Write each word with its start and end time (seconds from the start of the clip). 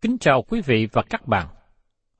Kính 0.00 0.18
chào 0.18 0.42
quý 0.42 0.60
vị 0.60 0.88
và 0.92 1.02
các 1.10 1.26
bạn. 1.26 1.48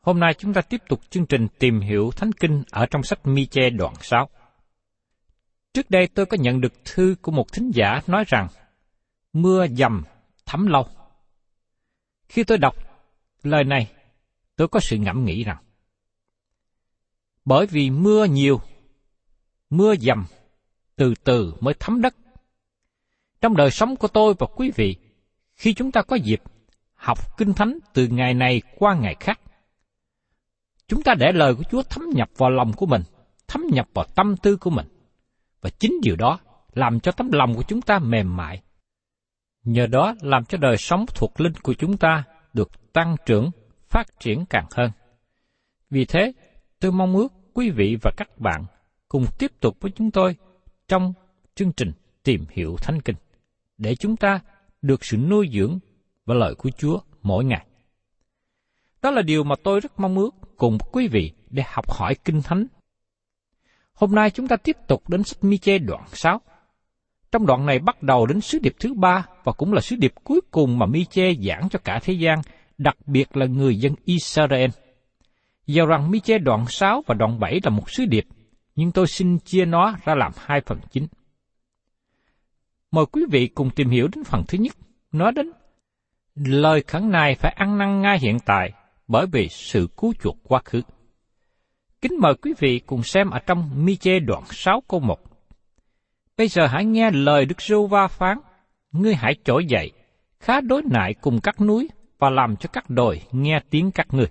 Hôm 0.01 0.21
nay 0.21 0.35
chúng 0.35 0.53
ta 0.53 0.61
tiếp 0.61 0.83
tục 0.89 1.01
chương 1.11 1.27
trình 1.27 1.49
tìm 1.59 1.81
hiểu 1.81 2.11
Thánh 2.17 2.33
Kinh 2.33 2.63
ở 2.71 2.87
trong 2.87 3.03
sách 3.03 3.19
Mi-che 3.25 3.71
đoạn 3.71 3.95
6. 4.01 4.29
Trước 5.75 5.91
đây 5.91 6.09
tôi 6.15 6.27
có 6.27 6.37
nhận 6.41 6.61
được 6.61 6.73
thư 6.85 7.15
của 7.23 7.33
một 7.33 7.53
thính 7.53 7.71
giả 7.75 8.01
nói 8.07 8.25
rằng 8.27 8.49
mưa 9.33 9.67
dầm 9.67 10.03
thấm 10.47 10.67
lâu. 10.67 10.87
Khi 12.29 12.45
tôi 12.45 12.59
đọc 12.59 12.75
lời 13.43 13.65
này, 13.65 13.91
tôi 14.57 14.69
có 14.69 14.81
sự 14.81 14.97
ngẫm 14.97 15.25
nghĩ 15.25 15.45
rằng 15.45 15.63
bởi 17.45 17.67
vì 17.67 17.91
mưa 17.91 18.25
nhiều, 18.25 18.61
mưa 19.71 19.95
dầm 19.97 20.25
từ 20.97 21.15
từ 21.25 21.55
mới 21.61 21.75
thấm 21.81 22.01
đất. 22.01 22.15
Trong 23.41 23.57
đời 23.57 23.71
sống 23.71 23.97
của 23.97 24.09
tôi 24.09 24.35
và 24.39 24.47
quý 24.57 24.71
vị, 24.77 24.97
khi 25.55 25.75
chúng 25.75 25.93
ta 25.93 26.03
có 26.03 26.17
dịp 26.17 26.43
học 26.99 27.37
kinh 27.37 27.53
thánh 27.53 27.79
từ 27.95 28.07
ngày 28.07 28.35
này 28.35 28.63
qua 28.79 28.95
ngày 28.95 29.17
khác, 29.21 29.41
chúng 30.89 31.03
ta 31.03 31.15
để 31.15 31.33
lời 31.33 31.55
của 31.55 31.63
Chúa 31.63 31.83
thấm 31.83 32.05
nhập 32.15 32.31
vào 32.37 32.51
lòng 32.51 32.73
của 32.73 32.87
mình, 32.87 33.03
thấm 33.49 33.63
nhập 33.73 33.89
vào 33.95 34.05
tâm 34.15 34.37
tư 34.37 34.57
của 34.57 34.71
mình. 34.71 34.87
Và 35.61 35.71
chính 35.71 35.93
điều 36.03 36.17
đó 36.17 36.39
làm 36.73 37.01
cho 37.01 37.13
tấm 37.13 37.33
lòng 37.33 37.55
của 37.55 37.63
chúng 37.63 37.83
ta 37.83 37.99
mềm 37.99 38.37
mại. 38.37 38.63
Nhờ 39.65 39.87
đó 39.87 40.15
làm 40.21 40.45
cho 40.45 40.59
đời 40.59 40.77
sống 40.77 41.07
thuộc 41.15 41.41
linh 41.41 41.53
của 41.63 41.75
chúng 41.75 41.97
ta 41.97 42.25
được 42.53 42.93
tăng 42.93 43.17
trưởng, 43.27 43.51
phát 43.89 44.21
triển 44.21 44.45
càng 44.51 44.67
hơn. 44.77 44.91
Vì 45.91 46.05
thế, 46.05 46.33
tôi 46.81 46.93
mong 46.93 47.17
ước 47.17 47.33
quý 47.55 47.71
vị 47.71 47.97
và 48.03 48.11
các 48.17 48.39
bạn 48.39 48.65
cùng 49.09 49.25
tiếp 49.39 49.53
tục 49.61 49.77
với 49.81 49.91
chúng 49.91 50.11
tôi 50.11 50.37
trong 50.89 51.13
chương 51.55 51.73
trình 51.73 51.93
tìm 52.23 52.45
hiểu 52.51 52.77
Thánh 52.83 53.01
Kinh, 53.01 53.17
để 53.79 53.95
chúng 53.95 54.17
ta 54.17 54.41
được 54.83 55.05
sự 55.05 55.17
nuôi 55.17 55.51
dưỡng 55.53 55.79
và 56.29 56.35
lời 56.35 56.55
của 56.55 56.71
Chúa 56.71 56.99
mỗi 57.23 57.45
ngày. 57.45 57.67
Đó 59.03 59.11
là 59.11 59.23
điều 59.23 59.45
mà 59.45 59.55
tôi 59.63 59.81
rất 59.81 60.01
mong 60.01 60.19
ước 60.19 60.35
cùng 60.57 60.79
quý 60.93 61.09
vị 61.09 61.33
để 61.51 61.63
học 61.67 61.91
hỏi 61.91 62.15
Kinh 62.25 62.43
Thánh. 62.43 62.67
Hôm 63.93 64.15
nay 64.15 64.31
chúng 64.31 64.49
ta 64.49 64.57
tiếp 64.57 64.77
tục 64.89 65.09
đến 65.09 65.25
sách 65.25 65.45
Mi-chê 65.45 65.79
đoạn 65.79 66.03
6. 66.13 66.41
Trong 67.33 67.47
đoạn 67.47 67.67
này 67.67 67.79
bắt 67.79 68.03
đầu 68.03 68.27
đến 68.27 68.41
sứ 68.41 68.59
điệp 68.59 68.75
thứ 68.81 68.95
ba 68.95 69.27
và 69.45 69.53
cũng 69.53 69.73
là 69.73 69.81
sứ 69.81 69.97
điệp 69.97 70.13
cuối 70.25 70.41
cùng 70.51 70.79
mà 70.79 70.87
Mi-chê 70.87 71.35
giảng 71.35 71.69
cho 71.69 71.79
cả 71.85 72.01
thế 72.03 72.13
gian, 72.13 72.39
đặc 72.79 72.97
biệt 73.07 73.37
là 73.37 73.47
người 73.47 73.77
dân 73.77 73.95
Israel. 74.05 74.71
Dầu 75.67 75.87
rằng 75.87 76.11
Mi-chê 76.11 76.39
đoạn 76.39 76.65
6 76.69 77.03
và 77.07 77.15
đoạn 77.15 77.41
7 77.41 77.61
là 77.63 77.71
một 77.71 77.91
sứ 77.91 78.05
điệp, 78.07 78.25
nhưng 78.77 78.93
tôi 78.93 79.07
xin 79.07 79.39
chia 79.39 79.65
nó 79.65 79.95
ra 80.05 80.15
làm 80.15 80.33
hai 80.37 80.61
phần 80.61 80.79
chính. 80.91 81.07
Mời 82.91 83.07
quý 83.07 83.23
vị 83.31 83.47
cùng 83.47 83.71
tìm 83.71 83.91
hiểu 83.91 84.09
đến 84.15 84.25
phần 84.25 84.45
thứ 84.49 84.59
nhất, 84.59 84.77
nói 85.13 85.33
đến 85.33 85.53
lời 86.47 86.83
khẩn 86.87 87.11
này 87.11 87.35
phải 87.35 87.55
ăn 87.57 87.79
năn 87.79 88.01
ngay 88.01 88.19
hiện 88.19 88.39
tại 88.47 88.73
bởi 89.09 89.27
vì 89.33 89.49
sự 89.49 89.89
cứu 89.97 90.13
chuộc 90.23 90.37
quá 90.43 90.61
khứ. 90.65 90.83
Kính 92.01 92.13
mời 92.21 92.35
quý 92.43 92.55
vị 92.59 92.79
cùng 92.87 93.03
xem 93.03 93.31
ở 93.31 93.39
trong 93.39 93.71
Mi-chê 93.85 94.19
đoạn 94.21 94.43
6 94.51 94.83
câu 94.89 95.01
1. 95.01 95.19
Bây 96.37 96.49
giờ 96.49 96.67
hãy 96.67 96.85
nghe 96.85 97.11
lời 97.11 97.45
Đức 97.45 97.63
Rô 97.63 97.87
Va 97.87 98.07
phán, 98.07 98.39
ngươi 98.93 99.15
hãy 99.15 99.35
trỗi 99.45 99.65
dậy, 99.67 99.93
khá 100.41 100.61
đối 100.61 100.83
nại 100.83 101.15
cùng 101.15 101.41
các 101.41 101.61
núi 101.61 101.89
và 102.19 102.31
làm 102.31 102.57
cho 102.57 102.69
các 102.73 102.91
đồi 102.91 103.21
nghe 103.33 103.61
tiếng 103.71 103.91
các 103.91 104.07
ngươi. 104.11 104.27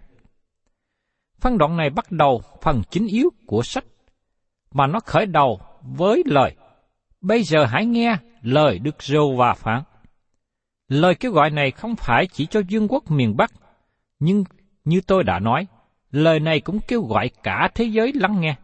Phân 1.39 1.57
đoạn 1.57 1.77
này 1.77 1.89
bắt 1.89 2.11
đầu 2.11 2.41
phần 2.61 2.81
chính 2.89 3.07
yếu 3.07 3.29
của 3.45 3.61
sách, 3.63 3.85
mà 4.73 4.87
nó 4.87 4.99
khởi 4.99 5.25
đầu 5.25 5.59
với 5.81 6.23
lời, 6.25 6.55
bây 7.21 7.43
giờ 7.43 7.65
hãy 7.65 7.85
nghe 7.85 8.17
lời 8.41 8.79
Đức 8.79 9.03
Rô 9.03 9.35
Va 9.35 9.53
phán. 9.53 9.83
Lời 10.87 11.15
kêu 11.15 11.31
gọi 11.31 11.49
này 11.49 11.71
không 11.71 11.95
phải 11.95 12.27
chỉ 12.27 12.45
cho 12.45 12.61
vương 12.71 12.87
quốc 12.87 13.11
miền 13.11 13.37
Bắc, 13.37 13.51
nhưng 14.19 14.43
như 14.85 15.01
tôi 15.07 15.23
đã 15.23 15.39
nói, 15.39 15.67
lời 16.11 16.39
này 16.39 16.59
cũng 16.59 16.79
kêu 16.87 17.01
gọi 17.01 17.29
cả 17.43 17.69
thế 17.75 17.85
giới 17.85 18.13
lắng 18.15 18.41
nghe. 18.41 18.55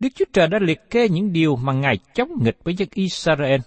Đức 0.00 0.08
Chúa 0.14 0.24
Trời 0.32 0.48
đã 0.48 0.58
liệt 0.62 0.90
kê 0.90 1.08
những 1.08 1.32
điều 1.32 1.56
mà 1.56 1.72
Ngài 1.72 1.98
chống 2.14 2.30
nghịch 2.42 2.56
với 2.64 2.74
dân 2.74 2.88
Israel. 2.94 3.60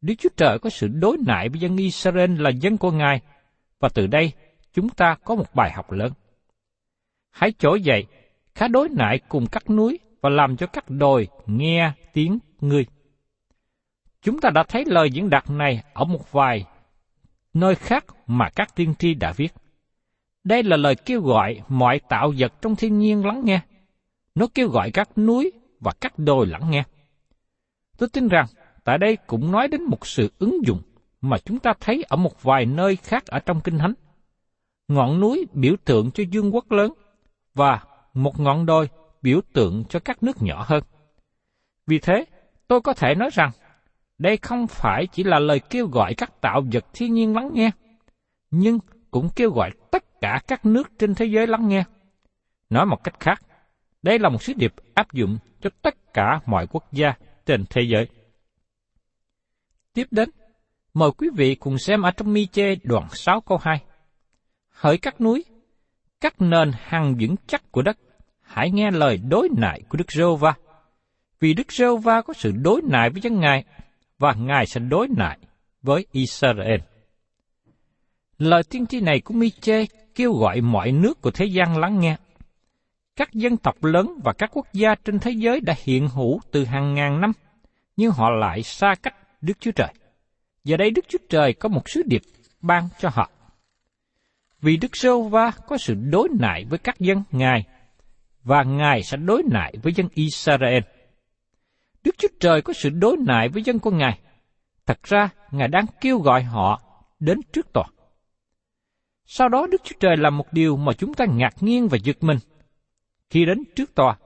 Đức 0.00 0.14
Chúa 0.18 0.28
Trời 0.36 0.58
có 0.58 0.70
sự 0.70 0.88
đối 0.88 1.16
nại 1.26 1.48
với 1.48 1.60
dân 1.60 1.76
Israel 1.76 2.40
là 2.42 2.50
dân 2.50 2.78
của 2.78 2.90
Ngài, 2.90 3.20
và 3.80 3.88
từ 3.94 4.06
đây 4.06 4.32
chúng 4.72 4.88
ta 4.88 5.16
có 5.24 5.34
một 5.34 5.54
bài 5.54 5.72
học 5.74 5.92
lớn. 5.92 6.12
Hãy 7.30 7.52
trỗi 7.58 7.82
dậy, 7.82 8.06
khá 8.54 8.68
đối 8.68 8.88
nại 8.88 9.18
cùng 9.28 9.46
các 9.52 9.70
núi 9.70 9.98
và 10.20 10.30
làm 10.30 10.56
cho 10.56 10.66
các 10.66 10.90
đồi 10.90 11.28
nghe 11.46 11.92
tiếng 12.12 12.38
ngươi. 12.60 12.86
Chúng 14.22 14.40
ta 14.40 14.50
đã 14.50 14.62
thấy 14.68 14.84
lời 14.86 15.10
diễn 15.10 15.30
đạt 15.30 15.50
này 15.50 15.82
ở 15.94 16.04
một 16.04 16.32
vài 16.32 16.64
nơi 17.54 17.74
khác 17.74 18.04
mà 18.26 18.50
các 18.50 18.76
tiên 18.76 18.94
tri 18.98 19.14
đã 19.14 19.32
viết. 19.32 19.54
Đây 20.44 20.62
là 20.62 20.76
lời 20.76 20.94
kêu 20.94 21.20
gọi 21.20 21.60
mọi 21.68 22.00
tạo 22.08 22.32
vật 22.38 22.52
trong 22.62 22.76
thiên 22.76 22.98
nhiên 22.98 23.26
lắng 23.26 23.42
nghe. 23.44 23.60
Nó 24.34 24.46
kêu 24.54 24.68
gọi 24.68 24.90
các 24.90 25.18
núi 25.18 25.52
và 25.80 25.92
các 26.00 26.18
đồi 26.18 26.46
lắng 26.46 26.70
nghe. 26.70 26.84
Tôi 27.98 28.08
tin 28.08 28.28
rằng 28.28 28.46
tại 28.84 28.98
đây 28.98 29.16
cũng 29.26 29.52
nói 29.52 29.68
đến 29.68 29.82
một 29.82 30.06
sự 30.06 30.32
ứng 30.38 30.66
dụng 30.66 30.82
mà 31.20 31.38
chúng 31.38 31.58
ta 31.58 31.72
thấy 31.80 32.04
ở 32.08 32.16
một 32.16 32.42
vài 32.42 32.66
nơi 32.66 32.96
khác 32.96 33.26
ở 33.26 33.38
trong 33.38 33.60
Kinh 33.60 33.78
Thánh. 33.78 33.94
ngọn 34.88 35.20
núi 35.20 35.46
biểu 35.52 35.74
tượng 35.84 36.10
cho 36.10 36.24
dương 36.30 36.54
quốc 36.54 36.72
lớn, 36.72 36.92
và 37.54 37.82
một 38.14 38.40
ngọn 38.40 38.66
đồi 38.66 38.88
biểu 39.22 39.40
tượng 39.52 39.84
cho 39.88 39.98
các 39.98 40.22
nước 40.22 40.42
nhỏ 40.42 40.64
hơn. 40.68 40.84
Vì 41.86 41.98
thế, 41.98 42.24
tôi 42.68 42.80
có 42.80 42.94
thể 42.94 43.14
nói 43.14 43.30
rằng, 43.32 43.50
đây 44.18 44.36
không 44.36 44.66
phải 44.66 45.06
chỉ 45.06 45.24
là 45.24 45.38
lời 45.38 45.60
kêu 45.70 45.86
gọi 45.86 46.14
các 46.14 46.40
tạo 46.40 46.62
vật 46.72 46.84
thiên 46.92 47.14
nhiên 47.14 47.34
lắng 47.34 47.50
nghe, 47.52 47.70
nhưng 48.50 48.78
cũng 49.10 49.28
kêu 49.36 49.50
gọi 49.50 49.70
tất 49.90 50.20
cả 50.20 50.40
các 50.46 50.66
nước 50.66 50.90
trên 50.98 51.14
thế 51.14 51.26
giới 51.26 51.46
lắng 51.46 51.68
nghe. 51.68 51.84
Nói 52.70 52.86
một 52.86 53.04
cách 53.04 53.20
khác, 53.20 53.42
đây 54.02 54.18
là 54.18 54.28
một 54.28 54.42
sứ 54.42 54.52
điệp 54.52 54.74
áp 54.94 55.12
dụng 55.12 55.38
cho 55.60 55.70
tất 55.82 56.14
cả 56.14 56.40
mọi 56.46 56.66
quốc 56.66 56.92
gia 56.92 57.12
trên 57.46 57.64
thế 57.70 57.82
giới. 57.82 58.06
Tiếp 59.92 60.06
đến, 60.10 60.30
mời 60.94 61.10
quý 61.18 61.28
vị 61.34 61.54
cùng 61.54 61.78
xem 61.78 62.02
ở 62.02 62.10
trong 62.10 62.32
mi 62.32 62.46
chê 62.46 62.74
đoạn 62.82 63.08
6 63.10 63.40
câu 63.40 63.58
2. 63.62 63.82
Hỡi 64.68 64.98
các 64.98 65.20
núi, 65.20 65.44
các 66.20 66.40
nền 66.40 66.72
hằng 66.74 67.14
vững 67.20 67.36
chắc 67.46 67.72
của 67.72 67.82
đất, 67.82 67.98
hãy 68.40 68.70
nghe 68.70 68.90
lời 68.90 69.20
đối 69.28 69.48
nại 69.56 69.82
của 69.88 69.98
Đức 69.98 70.12
Rô 70.12 70.36
Va. 70.36 70.54
Vì 71.40 71.54
Đức 71.54 71.72
Rô 71.72 71.96
Va 71.96 72.22
có 72.22 72.32
sự 72.32 72.52
đối 72.52 72.82
nại 72.82 73.10
với 73.10 73.20
dân 73.20 73.40
Ngài, 73.40 73.64
và 74.18 74.34
Ngài 74.34 74.66
sẽ 74.66 74.80
đối 74.80 75.08
lại 75.16 75.38
với 75.82 76.06
Israel. 76.12 76.80
Lời 78.38 78.62
tiên 78.70 78.86
tri 78.86 79.00
này 79.00 79.20
của 79.20 79.34
Miche 79.34 79.84
kêu 80.14 80.32
gọi 80.32 80.60
mọi 80.60 80.92
nước 80.92 81.20
của 81.20 81.30
thế 81.30 81.44
gian 81.44 81.78
lắng 81.78 82.00
nghe. 82.00 82.16
Các 83.16 83.32
dân 83.32 83.56
tộc 83.56 83.84
lớn 83.84 84.20
và 84.24 84.32
các 84.32 84.50
quốc 84.52 84.66
gia 84.72 84.94
trên 84.94 85.18
thế 85.18 85.30
giới 85.30 85.60
đã 85.60 85.74
hiện 85.84 86.08
hữu 86.08 86.40
từ 86.52 86.64
hàng 86.64 86.94
ngàn 86.94 87.20
năm, 87.20 87.32
nhưng 87.96 88.10
họ 88.10 88.30
lại 88.30 88.62
xa 88.62 88.94
cách 89.02 89.14
Đức 89.40 89.60
Chúa 89.60 89.72
Trời. 89.72 89.94
Giờ 90.64 90.76
đây 90.76 90.90
Đức 90.90 91.04
Chúa 91.08 91.18
Trời 91.28 91.52
có 91.52 91.68
một 91.68 91.88
sứ 91.88 92.02
điệp 92.06 92.22
ban 92.60 92.88
cho 92.98 93.08
họ. 93.12 93.30
Vì 94.60 94.76
Đức 94.76 94.96
Sô 94.96 95.22
Va 95.22 95.50
có 95.66 95.78
sự 95.78 95.94
đối 95.94 96.28
nại 96.40 96.64
với 96.64 96.78
các 96.78 97.00
dân 97.00 97.22
Ngài, 97.30 97.64
và 98.44 98.62
Ngài 98.62 99.02
sẽ 99.02 99.16
đối 99.16 99.42
nại 99.50 99.74
với 99.82 99.92
dân 99.92 100.08
Israel. 100.14 100.82
Đức 102.08 102.18
Chúa 102.18 102.28
Trời 102.40 102.62
có 102.62 102.72
sự 102.72 102.90
đối 102.90 103.16
nại 103.16 103.48
với 103.48 103.62
dân 103.62 103.78
của 103.78 103.90
Ngài. 103.90 104.18
Thật 104.86 105.02
ra, 105.02 105.28
Ngài 105.50 105.68
đang 105.68 105.84
kêu 106.00 106.18
gọi 106.18 106.42
họ 106.42 106.80
đến 107.20 107.40
trước 107.52 107.72
tòa. 107.72 107.84
Sau 109.24 109.48
đó 109.48 109.66
Đức 109.70 109.80
Chúa 109.84 109.96
Trời 110.00 110.16
làm 110.16 110.36
một 110.36 110.52
điều 110.52 110.76
mà 110.76 110.92
chúng 110.92 111.14
ta 111.14 111.24
ngạc 111.24 111.62
nhiên 111.62 111.88
và 111.88 111.98
giật 112.02 112.16
mình. 112.20 112.38
Khi 113.30 113.44
đến 113.44 113.64
trước 113.76 113.94
tòa, 113.94 114.16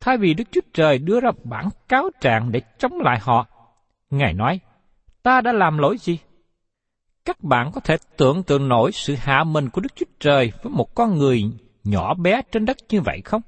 thay 0.00 0.16
vì 0.16 0.34
Đức 0.34 0.44
Chúa 0.50 0.60
Trời 0.74 0.98
đưa 0.98 1.20
ra 1.20 1.30
bản 1.44 1.68
cáo 1.88 2.10
trạng 2.20 2.52
để 2.52 2.60
chống 2.78 3.00
lại 3.00 3.18
họ, 3.22 3.46
Ngài 4.10 4.32
nói, 4.32 4.60
ta 5.22 5.40
đã 5.40 5.52
làm 5.52 5.78
lỗi 5.78 5.96
gì? 5.98 6.18
Các 7.24 7.42
bạn 7.42 7.70
có 7.74 7.80
thể 7.80 7.96
tưởng 8.16 8.42
tượng 8.42 8.68
nổi 8.68 8.92
sự 8.92 9.14
hạ 9.14 9.44
mình 9.44 9.70
của 9.70 9.80
Đức 9.80 9.96
Chúa 9.96 10.06
Trời 10.20 10.52
với 10.62 10.72
một 10.72 10.94
con 10.94 11.18
người 11.18 11.44
nhỏ 11.84 12.14
bé 12.14 12.42
trên 12.52 12.64
đất 12.64 12.76
như 12.88 13.00
vậy 13.00 13.20
không? 13.24 13.42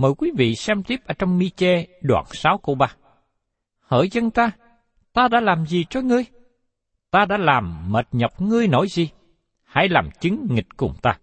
Mời 0.00 0.12
quý 0.18 0.30
vị 0.36 0.54
xem 0.54 0.82
tiếp 0.82 1.00
ở 1.06 1.14
trong 1.18 1.38
Mi-chê 1.38 1.86
đoạn 2.02 2.24
6 2.32 2.58
câu 2.58 2.74
3. 2.74 2.94
Hỡi 3.80 4.08
dân 4.12 4.30
ta, 4.30 4.50
ta 5.12 5.28
đã 5.28 5.40
làm 5.40 5.66
gì 5.66 5.84
cho 5.90 6.00
ngươi? 6.00 6.24
Ta 7.10 7.24
đã 7.24 7.36
làm 7.36 7.92
mệt 7.92 8.08
nhọc 8.12 8.40
ngươi 8.40 8.68
nổi 8.68 8.86
gì? 8.88 9.10
Hãy 9.62 9.88
làm 9.88 10.10
chứng 10.20 10.46
nghịch 10.50 10.76
cùng 10.76 10.94
ta. 11.02 11.18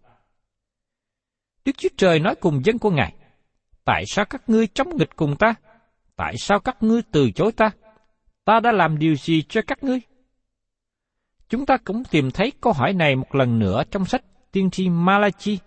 Đức 1.66 1.72
Chúa 1.78 1.90
Trời 1.98 2.20
nói 2.20 2.36
cùng 2.36 2.66
dân 2.66 2.80
của 2.80 2.92
Ngài, 2.92 3.14
Tại 3.86 4.04
sao 4.08 4.26
các 4.26 4.50
ngươi 4.50 4.68
chống 4.68 4.98
nghịch 4.98 5.16
cùng 5.16 5.36
ta? 5.36 5.56
Tại 6.16 6.38
sao 6.38 6.60
các 6.60 6.84
ngươi 6.84 7.02
từ 7.12 7.32
chối 7.32 7.52
ta? 7.52 7.72
Ta 8.46 8.60
đã 8.60 8.72
làm 8.72 8.98
điều 8.98 9.16
gì 9.16 9.42
cho 9.50 9.62
các 9.68 9.84
ngươi? 9.84 10.00
Chúng 11.50 11.66
ta 11.66 11.78
cũng 11.78 12.04
tìm 12.04 12.32
thấy 12.32 12.52
câu 12.62 12.74
hỏi 12.74 12.94
này 12.94 13.16
một 13.16 13.36
lần 13.36 13.60
nữa 13.60 13.84
trong 13.92 14.06
sách 14.06 14.24
tiên 14.52 14.70
tri 14.70 14.90
Malachi. 14.90 15.60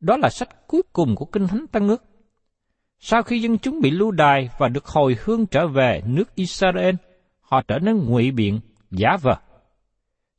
Đó 0.00 0.16
là 0.16 0.28
sách 0.30 0.66
cuối 0.66 0.82
cùng 0.92 1.16
của 1.16 1.24
Kinh 1.24 1.46
Thánh 1.46 1.66
tăng 1.66 1.88
Ước. 1.88 2.04
Sau 2.98 3.22
khi 3.22 3.40
dân 3.40 3.58
chúng 3.58 3.80
bị 3.80 3.90
lưu 3.90 4.10
đài 4.10 4.50
và 4.58 4.68
được 4.68 4.86
hồi 4.86 5.16
hương 5.24 5.46
trở 5.46 5.66
về 5.66 6.02
nước 6.06 6.34
Israel, 6.34 6.94
họ 7.40 7.62
trở 7.68 7.78
nên 7.78 8.04
ngụy 8.04 8.30
biện, 8.30 8.60
giả 8.90 9.16
vờ. 9.22 9.36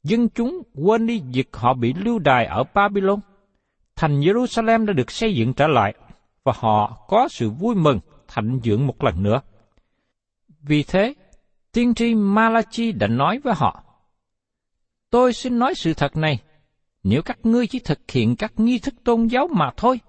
Dân 0.04 0.30
chúng 0.30 0.62
quên 0.76 1.08
đi 1.08 1.22
việc 1.34 1.50
họ 1.54 1.74
bị 1.74 1.94
lưu 1.94 2.20
đài 2.20 2.46
ở 2.46 2.64
Babylon. 2.74 3.20
Thành 3.96 4.20
Jerusalem 4.20 4.86
đã 4.86 4.94
được 4.94 5.12
xây 5.12 5.36
dựng 5.36 5.54
trở 5.54 5.68
lại, 5.68 5.94
và 6.44 6.54
họ 6.56 7.06
có 7.08 7.28
sự 7.28 7.50
vui 7.50 7.76
mừng 7.76 8.00
thạnh 8.28 8.60
dưỡng 8.64 8.88
một 8.88 9.04
lần 9.04 9.24
nữa. 9.24 9.42
Vì 10.62 10.84
thế, 10.84 11.14
tiên 11.72 11.94
tri 11.94 12.16
Malachi 12.16 12.92
đã 12.92 13.08
nói 13.08 13.40
với 13.44 13.54
họ, 13.58 13.84
Tôi 15.10 15.34
xin 15.34 15.60
nói 15.60 15.76
sự 15.76 15.94
thật 15.94 16.18
này, 16.18 16.40
nếu 17.04 17.22
các 17.22 17.40
ngươi 17.44 17.68
chỉ 17.68 17.80
thực 17.80 18.12
hiện 18.12 18.36
các 18.36 18.54
nghi 18.58 18.80
thức 18.80 18.94
tôn 19.04 19.28
giáo 19.28 19.48
mà 19.48 19.72
thôi, 19.78 20.00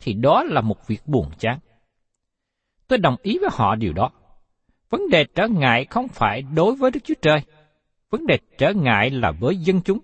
thì 0.00 0.12
đó 0.12 0.42
là 0.42 0.60
một 0.60 0.86
việc 0.86 1.06
buồn 1.06 1.30
chán. 1.38 1.58
Tôi 2.88 2.98
đồng 2.98 3.16
ý 3.22 3.38
với 3.38 3.50
họ 3.52 3.74
điều 3.74 3.92
đó. 3.92 4.10
Vấn 4.90 5.08
đề 5.10 5.24
trở 5.34 5.48
ngại 5.48 5.84
không 5.84 6.08
phải 6.08 6.42
đối 6.42 6.74
với 6.74 6.90
Đức 6.90 7.00
Chúa 7.04 7.14
Trời, 7.22 7.40
vấn 8.10 8.26
đề 8.26 8.38
trở 8.58 8.72
ngại 8.72 9.10
là 9.10 9.30
với 9.40 9.56
dân 9.56 9.80
chúng. 9.84 9.98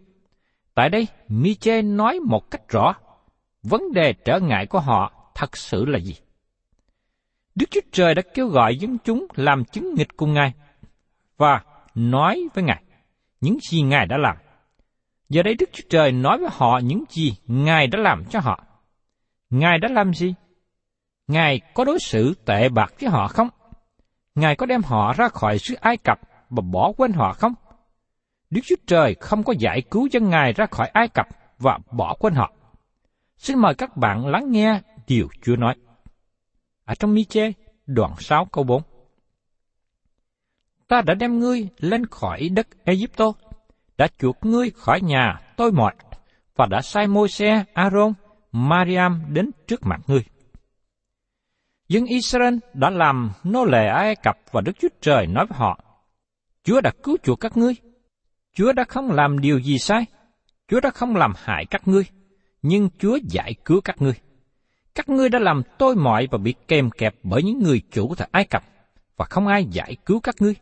Tại 0.75 0.89
đây, 0.89 1.07
Miche 1.29 1.83
nói 1.83 2.21
một 2.21 2.51
cách 2.51 2.69
rõ, 2.69 2.95
vấn 3.63 3.93
đề 3.93 4.13
trở 4.13 4.41
ngại 4.41 4.67
của 4.67 4.81
họ 4.81 5.33
thật 5.35 5.57
sự 5.57 5.85
là 5.85 5.99
gì? 5.99 6.15
Đức 7.55 7.67
Chúa 7.71 7.81
Trời 7.93 8.15
đã 8.15 8.23
kêu 8.35 8.49
gọi 8.49 8.77
dân 8.77 8.99
chúng 9.05 9.27
làm 9.35 9.65
chứng 9.65 9.95
nghịch 9.95 10.17
cùng 10.17 10.35
Ngài, 10.35 10.53
và 11.37 11.63
nói 11.95 12.49
với 12.55 12.65
Ngài 12.65 12.83
những 13.43 13.59
gì 13.61 13.83
Ngài 13.83 14.07
đã 14.07 14.17
làm. 14.19 14.37
Giờ 15.33 15.43
đây 15.43 15.55
Đức 15.55 15.71
Chúa 15.73 15.83
Trời 15.89 16.13
nói 16.13 16.39
với 16.39 16.49
họ 16.53 16.81
những 16.85 17.05
gì 17.09 17.35
Ngài 17.47 17.87
đã 17.87 17.99
làm 17.99 18.25
cho 18.25 18.41
họ. 18.41 18.65
Ngài 19.51 19.79
đã 19.79 19.89
làm 19.89 20.15
gì? 20.15 20.35
Ngài 21.27 21.61
có 21.75 21.85
đối 21.85 21.99
xử 21.99 22.35
tệ 22.45 22.69
bạc 22.69 22.93
với 23.01 23.11
họ 23.11 23.29
không? 23.29 23.49
Ngài 24.35 24.57
có 24.57 24.67
đem 24.67 24.83
họ 24.83 25.13
ra 25.13 25.29
khỏi 25.29 25.59
xứ 25.59 25.75
Ai 25.75 25.97
Cập 25.97 26.21
và 26.51 26.63
bỏ 26.73 26.93
quên 26.97 27.13
họ 27.13 27.33
không? 27.33 27.55
Đức 28.51 28.61
Chúa 28.65 28.77
Trời 28.87 29.15
không 29.21 29.43
có 29.43 29.55
giải 29.59 29.83
cứu 29.91 30.09
dân 30.11 30.31
Ngài 30.31 30.53
ra 30.53 30.67
khỏi 30.71 30.89
Ai 30.93 31.09
Cập 31.09 31.27
và 31.59 31.79
bỏ 31.93 32.15
quên 32.19 32.35
họ. 32.35 32.53
Xin 33.37 33.59
mời 33.59 33.75
các 33.75 33.97
bạn 33.97 34.27
lắng 34.27 34.51
nghe 34.51 34.81
điều 35.07 35.29
Chúa 35.43 35.57
nói. 35.57 35.75
Ở 36.85 36.95
trong 36.95 37.15
Mi-chê, 37.15 37.53
đoạn 37.87 38.15
6 38.19 38.45
câu 38.45 38.65
4. 38.65 38.83
Ta 40.89 41.03
đã 41.07 41.15
đem 41.15 41.39
ngươi 41.39 41.69
lên 41.79 42.07
khỏi 42.07 42.49
đất 42.49 42.67
Egypto, 42.85 43.33
đã 43.99 44.09
chuộc 44.19 44.45
ngươi 44.45 44.71
khỏi 44.71 45.01
nhà 45.01 45.39
tôi 45.57 45.73
mọi, 45.73 45.95
và 46.57 46.67
đã 46.71 46.81
sai 46.83 47.07
môi 47.07 47.29
xe 47.29 47.65
Aaron, 47.75 48.13
Mariam 48.53 49.23
đến 49.29 49.51
trước 49.67 49.81
mặt 49.83 50.01
ngươi. 50.07 50.25
Dân 51.89 52.05
Israel 52.05 52.55
đã 52.75 52.91
làm 52.91 53.31
nô 53.45 53.65
lệ 53.65 53.87
Ai 53.87 54.17
Cập 54.17 54.37
và 54.53 54.61
Đức 54.61 54.73
Chúa 54.81 54.89
Trời 55.01 55.27
nói 55.27 55.47
với 55.47 55.59
họ, 55.59 55.81
Chúa 56.65 56.81
đã 56.81 56.93
cứu 57.03 57.17
chuộc 57.23 57.41
các 57.41 57.57
ngươi. 57.57 57.75
Chúa 58.55 58.73
đã 58.73 58.85
không 58.85 59.11
làm 59.11 59.41
điều 59.41 59.59
gì 59.61 59.79
sai. 59.79 60.05
Chúa 60.69 60.81
đã 60.81 60.91
không 60.91 61.17
làm 61.17 61.33
hại 61.37 61.65
các 61.71 61.89
ngươi. 61.89 62.05
Nhưng 62.63 62.89
Chúa 62.99 63.19
giải 63.29 63.55
cứu 63.65 63.81
các 63.81 64.03
ngươi. 64.03 64.15
Các 64.95 65.09
ngươi 65.09 65.29
đã 65.29 65.39
làm 65.39 65.63
tôi 65.79 65.97
mọi 65.97 66.29
và 66.31 66.39
bị 66.39 66.55
kèm 66.69 66.91
kẹp 66.91 67.15
bởi 67.23 67.43
những 67.43 67.59
người 67.63 67.83
chủ 67.91 68.15
tại 68.19 68.29
Ai 68.33 68.45
Cập, 68.45 68.63
và 69.17 69.25
không 69.25 69.47
ai 69.47 69.65
giải 69.65 69.97
cứu 70.07 70.21
các 70.21 70.35
ngươi. 70.41 70.55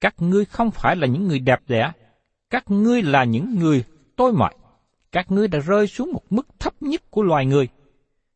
Các 0.00 0.14
ngươi 0.18 0.44
không 0.44 0.70
phải 0.70 0.96
là 0.96 1.06
những 1.06 1.28
người 1.28 1.38
đẹp 1.38 1.60
đẽ, 1.66 1.92
các 2.52 2.70
ngươi 2.70 3.02
là 3.02 3.24
những 3.24 3.58
người 3.58 3.84
tôi 4.16 4.32
mọi. 4.32 4.54
Các 5.12 5.30
ngươi 5.30 5.48
đã 5.48 5.58
rơi 5.58 5.86
xuống 5.86 6.12
một 6.12 6.22
mức 6.30 6.46
thấp 6.58 6.82
nhất 6.82 7.10
của 7.10 7.22
loài 7.22 7.46
người, 7.46 7.68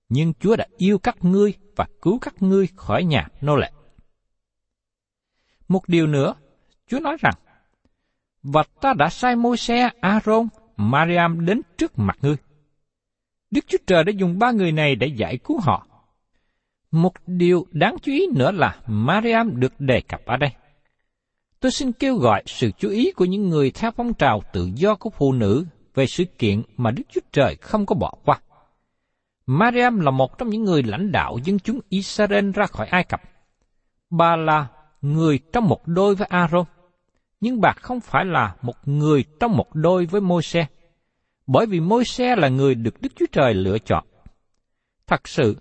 nhưng 0.08 0.32
Chúa 0.40 0.56
đã 0.56 0.66
yêu 0.76 0.98
các 0.98 1.24
ngươi 1.24 1.54
và 1.76 1.86
cứu 2.02 2.18
các 2.18 2.42
ngươi 2.42 2.68
khỏi 2.76 3.04
nhà 3.04 3.28
nô 3.40 3.56
lệ. 3.56 3.72
Một 5.68 5.88
điều 5.88 6.06
nữa, 6.06 6.34
Chúa 6.88 7.00
nói 7.00 7.16
rằng, 7.20 7.34
và 8.42 8.62
ta 8.80 8.92
đã 8.98 9.08
sai 9.08 9.36
môi 9.36 9.56
xe 9.56 9.90
Aaron, 10.00 10.48
Mariam 10.76 11.46
đến 11.46 11.60
trước 11.78 11.98
mặt 11.98 12.18
ngươi. 12.22 12.36
Đức 13.50 13.64
Chúa 13.66 13.78
Trời 13.86 14.04
đã 14.04 14.12
dùng 14.16 14.38
ba 14.38 14.50
người 14.50 14.72
này 14.72 14.94
để 14.94 15.06
giải 15.06 15.38
cứu 15.38 15.60
họ. 15.60 15.86
Một 16.90 17.12
điều 17.26 17.66
đáng 17.70 17.96
chú 18.02 18.12
ý 18.12 18.26
nữa 18.34 18.52
là 18.52 18.80
Mariam 18.86 19.60
được 19.60 19.80
đề 19.80 20.00
cập 20.00 20.20
ở 20.26 20.36
đây. 20.36 20.50
Tôi 21.66 21.70
xin 21.70 21.92
kêu 21.92 22.16
gọi 22.16 22.42
sự 22.46 22.70
chú 22.78 22.88
ý 22.88 23.12
của 23.12 23.24
những 23.24 23.48
người 23.48 23.70
theo 23.70 23.90
phong 23.90 24.14
trào 24.14 24.42
tự 24.52 24.70
do 24.74 24.94
của 24.94 25.10
phụ 25.10 25.32
nữ 25.32 25.66
về 25.94 26.06
sự 26.06 26.24
kiện 26.24 26.62
mà 26.76 26.90
Đức 26.90 27.02
Chúa 27.08 27.20
Trời 27.32 27.56
không 27.60 27.86
có 27.86 27.94
bỏ 27.94 28.12
qua. 28.24 28.40
Mariam 29.46 30.00
là 30.00 30.10
một 30.10 30.38
trong 30.38 30.48
những 30.48 30.64
người 30.64 30.82
lãnh 30.82 31.12
đạo 31.12 31.38
dân 31.44 31.58
chúng 31.58 31.80
Israel 31.88 32.50
ra 32.50 32.66
khỏi 32.66 32.86
Ai 32.86 33.04
Cập. 33.04 33.22
Bà 34.10 34.36
là 34.36 34.66
người 35.00 35.38
trong 35.52 35.68
một 35.68 35.80
đôi 35.86 36.14
với 36.14 36.28
Aaron, 36.30 36.64
nhưng 37.40 37.60
bà 37.60 37.72
không 37.72 38.00
phải 38.00 38.24
là 38.24 38.56
một 38.62 38.76
người 38.88 39.24
trong 39.40 39.56
một 39.56 39.74
đôi 39.74 40.06
với 40.06 40.20
Môi-se, 40.20 40.66
bởi 41.46 41.66
vì 41.66 41.80
Môi-se 41.80 42.36
là 42.36 42.48
người 42.48 42.74
được 42.74 43.00
Đức 43.00 43.12
Chúa 43.16 43.26
Trời 43.32 43.54
lựa 43.54 43.78
chọn. 43.78 44.04
Thật 45.06 45.28
sự, 45.28 45.56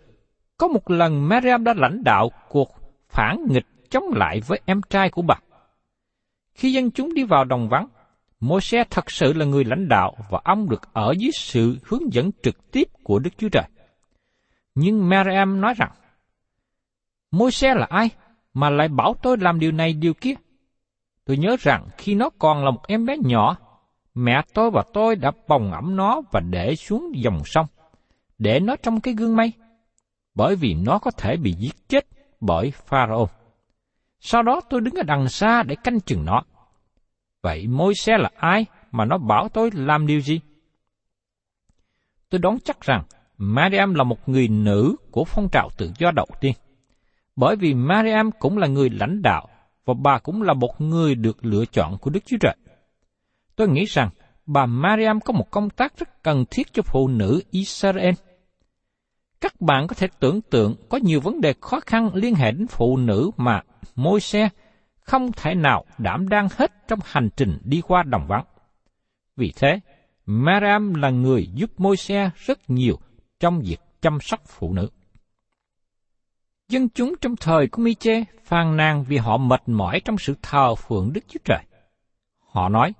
có 0.57 0.67
một 0.67 0.91
lần 0.91 1.29
Mariam 1.29 1.63
đã 1.63 1.73
lãnh 1.77 2.03
đạo 2.03 2.31
cuộc 2.49 2.69
phản 3.09 3.45
nghịch 3.49 3.65
chống 3.89 4.05
lại 4.15 4.41
với 4.47 4.61
em 4.65 4.81
trai 4.89 5.09
của 5.09 5.21
bà. 5.21 5.35
Khi 6.55 6.73
dân 6.73 6.91
chúng 6.91 7.13
đi 7.13 7.23
vào 7.23 7.45
đồng 7.45 7.69
vắng, 7.69 7.87
Môi-se 8.39 8.83
thật 8.89 9.11
sự 9.11 9.33
là 9.33 9.45
người 9.45 9.63
lãnh 9.63 9.87
đạo 9.87 10.15
và 10.29 10.41
ông 10.43 10.69
được 10.69 10.93
ở 10.93 11.13
dưới 11.17 11.31
sự 11.33 11.77
hướng 11.83 12.13
dẫn 12.13 12.31
trực 12.43 12.71
tiếp 12.71 12.87
của 13.03 13.19
Đức 13.19 13.29
Chúa 13.37 13.49
Trời. 13.49 13.63
Nhưng 14.75 15.09
Miriam 15.09 15.61
nói 15.61 15.73
rằng, 15.77 15.91
Môi-se 17.31 17.73
là 17.73 17.87
ai 17.89 18.09
mà 18.53 18.69
lại 18.69 18.87
bảo 18.87 19.15
tôi 19.21 19.37
làm 19.37 19.59
điều 19.59 19.71
này 19.71 19.93
điều 19.93 20.13
kia? 20.13 20.33
Tôi 21.25 21.37
nhớ 21.37 21.55
rằng 21.59 21.87
khi 21.97 22.15
nó 22.15 22.29
còn 22.39 22.65
là 22.65 22.71
một 22.71 22.87
em 22.87 23.05
bé 23.05 23.15
nhỏ, 23.23 23.57
mẹ 24.13 24.41
tôi 24.53 24.71
và 24.71 24.83
tôi 24.93 25.15
đã 25.15 25.31
bồng 25.47 25.71
ẩm 25.71 25.95
nó 25.95 26.21
và 26.31 26.39
để 26.39 26.75
xuống 26.75 27.11
dòng 27.15 27.41
sông, 27.45 27.67
để 28.37 28.59
nó 28.59 28.75
trong 28.75 29.01
cái 29.01 29.13
gương 29.13 29.35
mây, 29.35 29.53
bởi 30.35 30.55
vì 30.55 30.73
nó 30.73 30.99
có 30.99 31.11
thể 31.11 31.37
bị 31.37 31.51
giết 31.51 31.89
chết 31.89 32.05
bởi 32.39 32.71
Pharaoh. 32.71 33.29
Sau 34.27 34.43
đó 34.43 34.61
tôi 34.69 34.81
đứng 34.81 34.93
ở 34.93 35.03
đằng 35.03 35.29
xa 35.29 35.63
để 35.63 35.75
canh 35.83 35.99
chừng 35.99 36.25
nó. 36.25 36.41
Vậy 37.41 37.67
môi 37.67 37.95
xe 37.95 38.17
là 38.17 38.29
ai 38.35 38.65
mà 38.91 39.05
nó 39.05 39.17
bảo 39.17 39.49
tôi 39.49 39.69
làm 39.73 40.07
điều 40.07 40.19
gì? 40.19 40.39
Tôi 42.29 42.39
đoán 42.39 42.57
chắc 42.63 42.81
rằng 42.81 43.03
Mariam 43.37 43.93
là 43.93 44.03
một 44.03 44.29
người 44.29 44.47
nữ 44.47 44.95
của 45.11 45.23
phong 45.23 45.49
trào 45.51 45.69
tự 45.77 45.91
do 45.97 46.11
đầu 46.11 46.27
tiên. 46.41 46.53
Bởi 47.35 47.55
vì 47.55 47.73
Mariam 47.73 48.31
cũng 48.39 48.57
là 48.57 48.67
người 48.67 48.89
lãnh 48.89 49.21
đạo 49.21 49.47
và 49.85 49.93
bà 50.03 50.19
cũng 50.19 50.41
là 50.41 50.53
một 50.53 50.81
người 50.81 51.15
được 51.15 51.45
lựa 51.45 51.65
chọn 51.65 51.97
của 51.97 52.09
Đức 52.09 52.19
Chúa 52.25 52.37
Trời. 52.41 52.55
Tôi 53.55 53.67
nghĩ 53.67 53.85
rằng 53.85 54.09
bà 54.45 54.65
Mariam 54.65 55.19
có 55.21 55.33
một 55.33 55.51
công 55.51 55.69
tác 55.69 55.97
rất 55.97 56.23
cần 56.23 56.45
thiết 56.51 56.73
cho 56.73 56.81
phụ 56.85 57.07
nữ 57.07 57.41
Israel. 57.51 58.13
Các 59.41 59.61
bạn 59.61 59.87
có 59.87 59.95
thể 59.95 60.07
tưởng 60.19 60.41
tượng 60.41 60.75
có 60.89 60.97
nhiều 60.97 61.21
vấn 61.21 61.41
đề 61.41 61.53
khó 61.61 61.79
khăn 61.79 62.09
liên 62.13 62.35
hệ 62.35 62.51
đến 62.51 62.67
phụ 62.67 62.97
nữ 62.97 63.31
mà 63.37 63.61
môi 63.95 64.21
xe 64.21 64.49
không 64.99 65.31
thể 65.31 65.55
nào 65.55 65.85
đảm 65.97 66.29
đang 66.29 66.47
hết 66.51 66.87
trong 66.87 66.99
hành 67.03 67.29
trình 67.37 67.57
đi 67.63 67.81
qua 67.81 68.03
đồng 68.03 68.27
vắng. 68.27 68.45
Vì 69.35 69.53
thế, 69.55 69.79
Maram 70.25 70.93
là 70.93 71.09
người 71.09 71.49
giúp 71.53 71.79
môi 71.79 71.97
xe 71.97 72.29
rất 72.35 72.69
nhiều 72.69 72.99
trong 73.39 73.61
việc 73.61 73.77
chăm 74.01 74.17
sóc 74.21 74.41
phụ 74.47 74.73
nữ. 74.73 74.89
Dân 76.69 76.89
chúng 76.89 77.13
trong 77.21 77.35
thời 77.35 77.67
của 77.67 77.81
Mi-chê 77.81 78.23
phàn 78.43 78.77
nàn 78.77 79.03
vì 79.03 79.17
họ 79.17 79.37
mệt 79.37 79.61
mỏi 79.65 80.01
trong 80.05 80.17
sự 80.17 80.35
thờ 80.41 80.75
phượng 80.75 81.13
Đức 81.13 81.21
Chúa 81.27 81.39
Trời. 81.45 81.63
Họ 82.39 82.69
nói, 82.69 82.93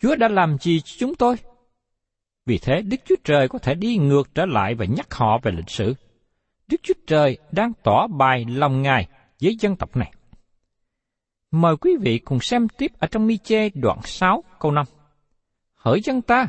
Chúa 0.00 0.16
đã 0.16 0.28
làm 0.28 0.58
gì 0.58 0.80
cho 0.80 0.96
chúng 0.98 1.14
tôi? 1.14 1.36
Vì 2.46 2.58
thế 2.58 2.82
Đức 2.82 2.96
Chúa 3.04 3.16
Trời 3.24 3.48
có 3.48 3.58
thể 3.58 3.74
đi 3.74 3.96
ngược 3.96 4.34
trở 4.34 4.46
lại 4.46 4.74
và 4.74 4.84
nhắc 4.84 5.14
họ 5.14 5.38
về 5.42 5.52
lịch 5.52 5.70
sử. 5.70 5.94
Đức 6.68 6.76
Chúa 6.82 6.94
Trời 7.06 7.38
đang 7.52 7.72
tỏ 7.82 8.06
bài 8.06 8.44
lòng 8.48 8.82
Ngài 8.82 9.08
với 9.42 9.56
dân 9.60 9.76
tộc 9.76 9.96
này. 9.96 10.12
Mời 11.50 11.76
quý 11.76 11.96
vị 12.00 12.18
cùng 12.18 12.40
xem 12.40 12.68
tiếp 12.68 12.92
ở 12.98 13.06
trong 13.06 13.26
Mi-chê 13.26 13.70
đoạn 13.74 13.98
6 14.04 14.44
câu 14.60 14.72
5. 14.72 14.86
Hỡi 15.74 16.00
dân 16.00 16.22
ta, 16.22 16.46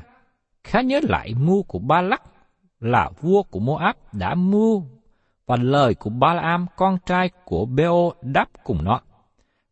khá 0.63 0.81
nhớ 0.81 0.99
lại 1.03 1.33
mưu 1.39 1.63
của 1.63 1.79
Ba 1.79 2.01
Lắc 2.01 2.21
là 2.79 3.09
vua 3.21 3.43
của 3.43 3.59
Moab 3.59 3.95
đã 4.11 4.35
mưu 4.35 4.83
và 5.45 5.55
lời 5.55 5.95
của 5.95 6.09
Ba-la-am 6.09 6.65
con 6.75 6.97
trai 7.05 7.29
của 7.45 7.65
Beo 7.65 8.11
đáp 8.21 8.49
cùng 8.63 8.83
nó. 8.83 9.01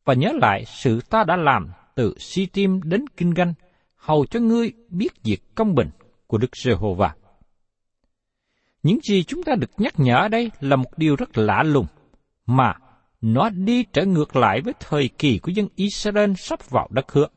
Và 0.05 0.13
nhớ 0.13 0.29
lại 0.41 0.65
sự 0.65 1.01
ta 1.09 1.23
đã 1.23 1.35
làm 1.35 1.69
từ 1.95 2.15
Si-tim 2.19 2.81
đến 2.83 3.05
Kinh 3.17 3.33
Ganh, 3.33 3.53
hầu 3.95 4.25
cho 4.25 4.39
ngươi 4.39 4.73
biết 4.89 5.23
việc 5.23 5.55
công 5.55 5.75
bình 5.75 5.89
của 6.33 6.37
Đức 6.37 6.57
Giê-hô-va. 6.57 7.15
Những 8.83 8.99
gì 9.03 9.23
chúng 9.23 9.43
ta 9.43 9.55
được 9.55 9.71
nhắc 9.77 9.93
nhở 9.97 10.15
ở 10.15 10.27
đây 10.27 10.51
là 10.59 10.75
một 10.75 10.97
điều 10.97 11.15
rất 11.15 11.37
lạ 11.37 11.63
lùng, 11.63 11.85
mà 12.45 12.73
nó 13.21 13.49
đi 13.49 13.83
trở 13.83 14.05
ngược 14.05 14.35
lại 14.35 14.61
với 14.61 14.73
thời 14.79 15.09
kỳ 15.17 15.39
của 15.39 15.51
dân 15.51 15.67
Israel 15.75 16.33
sắp 16.37 16.69
vào 16.69 16.87
đất 16.91 17.11
hứa. 17.11 17.27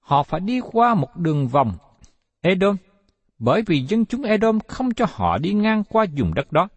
Họ 0.00 0.22
phải 0.22 0.40
đi 0.40 0.60
qua 0.72 0.94
một 0.94 1.16
đường 1.16 1.48
vòng 1.48 1.72
Edom, 2.40 2.76
bởi 3.38 3.62
vì 3.66 3.84
dân 3.88 4.06
chúng 4.06 4.22
Edom 4.22 4.60
không 4.68 4.94
cho 4.94 5.06
họ 5.08 5.38
đi 5.38 5.52
ngang 5.52 5.84
qua 5.84 6.06
vùng 6.16 6.34
đất 6.34 6.52
đó. 6.52 6.68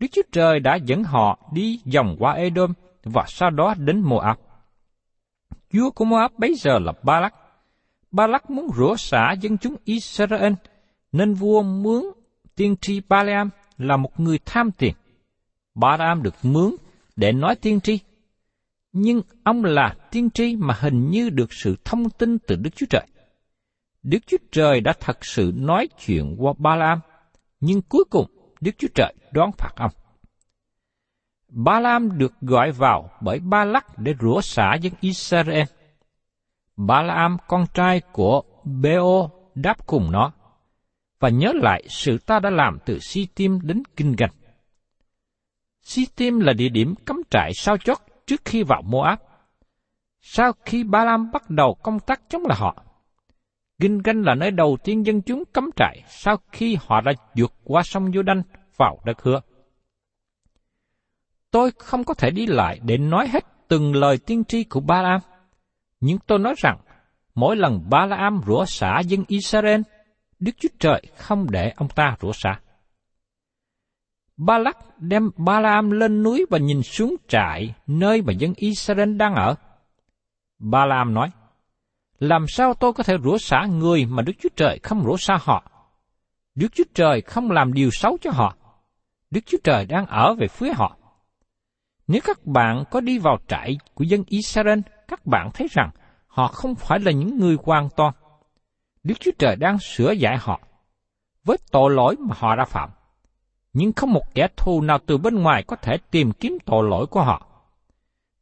Đức 0.00 0.06
Chúa 0.12 0.22
Trời 0.32 0.60
đã 0.60 0.74
dẫn 0.74 1.04
họ 1.04 1.38
đi 1.52 1.80
vòng 1.94 2.16
qua 2.18 2.32
Edom 2.32 2.72
và 3.04 3.24
sau 3.28 3.50
đó 3.50 3.74
đến 3.78 4.00
Moab. 4.00 4.36
Vua 5.72 5.90
của 5.90 6.04
Moab 6.04 6.32
bấy 6.38 6.54
giờ 6.54 6.78
là 6.78 6.92
Ba-lắc. 7.02 7.34
Ba-lắc 8.10 8.50
muốn 8.50 8.68
rửa 8.76 8.94
xả 8.98 9.32
dân 9.32 9.58
chúng 9.58 9.76
Israel, 9.84 10.52
nên 11.12 11.34
vua 11.34 11.62
mướn 11.62 12.02
tiên 12.56 12.76
tri 12.80 13.00
Balaam 13.08 13.50
là 13.78 13.96
một 13.96 14.20
người 14.20 14.38
tham 14.44 14.70
tiền. 14.78 14.94
Balaam 15.74 16.22
được 16.22 16.34
mướn 16.42 16.70
để 17.16 17.32
nói 17.32 17.56
tiên 17.56 17.80
tri. 17.80 17.98
Nhưng 18.92 19.22
ông 19.44 19.64
là 19.64 19.96
tiên 20.10 20.30
tri 20.30 20.56
mà 20.56 20.76
hình 20.80 21.10
như 21.10 21.30
được 21.30 21.52
sự 21.52 21.76
thông 21.84 22.10
tin 22.10 22.38
từ 22.38 22.56
Đức 22.56 22.70
Chúa 22.76 22.86
Trời. 22.90 23.06
Đức 24.02 24.18
Chúa 24.26 24.36
Trời 24.52 24.80
đã 24.80 24.92
thật 25.00 25.24
sự 25.24 25.52
nói 25.54 25.88
chuyện 26.06 26.36
qua 26.38 26.52
Balaam, 26.58 27.00
nhưng 27.60 27.82
cuối 27.82 28.04
cùng 28.10 28.26
Đức 28.60 28.72
Chúa 28.78 28.88
Trời 28.94 29.14
đoán 29.32 29.52
phạt 29.52 29.72
ông. 29.76 29.90
Ba 31.48 31.80
Lam 31.80 32.18
được 32.18 32.32
gọi 32.40 32.72
vào 32.72 33.10
bởi 33.20 33.38
Ba 33.40 33.64
Lắc 33.64 33.98
để 33.98 34.14
rửa 34.20 34.40
xả 34.42 34.74
dân 34.74 34.92
Israel. 35.00 35.64
Ba-la-am, 36.78 37.36
con 37.48 37.66
trai 37.74 38.00
của 38.12 38.42
Beo 38.64 39.30
đáp 39.54 39.86
cùng 39.86 40.12
nó 40.12 40.32
và 41.20 41.28
nhớ 41.28 41.52
lại 41.54 41.84
sự 41.88 42.18
ta 42.18 42.40
đã 42.40 42.50
làm 42.50 42.78
từ 42.86 42.98
Si-tim 42.98 43.58
đến 43.62 43.82
kinh-gạch. 43.96 44.34
Si-tim 45.82 46.40
là 46.40 46.52
địa 46.52 46.68
điểm 46.68 46.94
cắm 47.06 47.22
trại 47.30 47.54
sao 47.54 47.76
chót 47.76 47.98
trước 48.26 48.40
khi 48.44 48.62
vào 48.62 48.82
Moab. 48.82 49.18
Sau 50.20 50.52
khi 50.64 50.84
Ba 50.84 51.04
Lam 51.04 51.30
bắt 51.32 51.50
đầu 51.50 51.74
công 51.82 52.00
tác 52.00 52.20
chống 52.28 52.42
lại 52.46 52.58
họ, 52.60 52.84
Kinh 53.80 53.98
Ganh 53.98 54.22
là 54.22 54.34
nơi 54.34 54.50
đầu 54.50 54.76
tiên 54.84 55.06
dân 55.06 55.22
chúng 55.22 55.44
cắm 55.54 55.70
trại 55.76 56.02
sau 56.08 56.36
khi 56.52 56.78
họ 56.80 57.00
đã 57.00 57.12
vượt 57.36 57.52
qua 57.64 57.82
sông 57.82 58.12
giô 58.12 58.22
đanh 58.22 58.42
vào 58.76 58.98
đất 59.04 59.22
hứa. 59.22 59.40
Tôi 61.50 61.70
không 61.78 62.04
có 62.04 62.14
thể 62.14 62.30
đi 62.30 62.46
lại 62.46 62.80
để 62.82 62.98
nói 62.98 63.28
hết 63.28 63.44
từng 63.68 63.94
lời 63.94 64.18
tiên 64.18 64.44
tri 64.44 64.64
của 64.64 64.80
Ba 64.80 65.02
Lam, 65.02 65.20
nhưng 66.00 66.18
tôi 66.26 66.38
nói 66.38 66.54
rằng 66.58 66.78
mỗi 67.34 67.56
lần 67.56 67.80
Ba 67.90 68.06
La 68.06 68.16
Am 68.16 68.40
rủa 68.46 68.64
xả 68.64 69.00
dân 69.00 69.24
Israel, 69.28 69.80
Đức 70.38 70.52
Chúa 70.60 70.68
Trời 70.78 71.02
không 71.16 71.50
để 71.50 71.72
ông 71.76 71.88
ta 71.88 72.16
rủa 72.20 72.32
xả. 72.32 72.60
Ba 74.36 74.58
Lắc 74.58 74.76
đem 74.98 75.30
Ba 75.36 75.60
La 75.60 75.72
Am 75.72 75.90
lên 75.90 76.22
núi 76.22 76.46
và 76.50 76.58
nhìn 76.58 76.82
xuống 76.82 77.16
trại 77.28 77.74
nơi 77.86 78.22
mà 78.22 78.32
dân 78.32 78.52
Israel 78.56 79.16
đang 79.16 79.34
ở. 79.34 79.54
Ba 80.58 80.86
La 80.86 80.96
Am 80.96 81.14
nói, 81.14 81.30
làm 82.18 82.44
sao 82.48 82.74
tôi 82.74 82.92
có 82.92 83.02
thể 83.02 83.14
rủa 83.24 83.38
xả 83.38 83.66
người 83.70 84.06
mà 84.06 84.22
Đức 84.22 84.32
Chúa 84.42 84.48
Trời 84.56 84.78
không 84.82 85.04
rủa 85.04 85.16
xả 85.16 85.38
họ? 85.40 85.70
Đức 86.54 86.68
Chúa 86.74 86.84
Trời 86.94 87.20
không 87.20 87.50
làm 87.50 87.72
điều 87.72 87.90
xấu 87.92 88.18
cho 88.20 88.30
họ. 88.30 88.56
Đức 89.30 89.40
Chúa 89.46 89.58
Trời 89.64 89.86
đang 89.86 90.06
ở 90.06 90.34
về 90.34 90.48
phía 90.48 90.72
họ. 90.72 90.96
Nếu 92.06 92.20
các 92.24 92.46
bạn 92.46 92.84
có 92.90 93.00
đi 93.00 93.18
vào 93.18 93.38
trại 93.48 93.76
của 93.94 94.04
dân 94.04 94.24
Israel, 94.26 94.78
các 95.08 95.26
bạn 95.26 95.50
thấy 95.54 95.68
rằng 95.70 95.90
họ 96.26 96.48
không 96.48 96.74
phải 96.74 97.00
là 97.00 97.12
những 97.12 97.38
người 97.38 97.56
hoàn 97.64 97.88
toàn. 97.96 98.14
Đức 99.02 99.14
Chúa 99.20 99.30
Trời 99.38 99.56
đang 99.56 99.78
sửa 99.78 100.12
giải 100.12 100.36
họ 100.40 100.60
với 101.44 101.56
tội 101.70 101.90
lỗi 101.90 102.16
mà 102.18 102.34
họ 102.38 102.56
đã 102.56 102.64
phạm. 102.64 102.90
Nhưng 103.72 103.92
không 103.92 104.12
một 104.12 104.34
kẻ 104.34 104.48
thù 104.56 104.80
nào 104.80 104.98
từ 105.06 105.18
bên 105.18 105.42
ngoài 105.42 105.62
có 105.66 105.76
thể 105.76 105.98
tìm 106.10 106.32
kiếm 106.32 106.58
tội 106.66 106.88
lỗi 106.88 107.06
của 107.06 107.22
họ. 107.22 107.46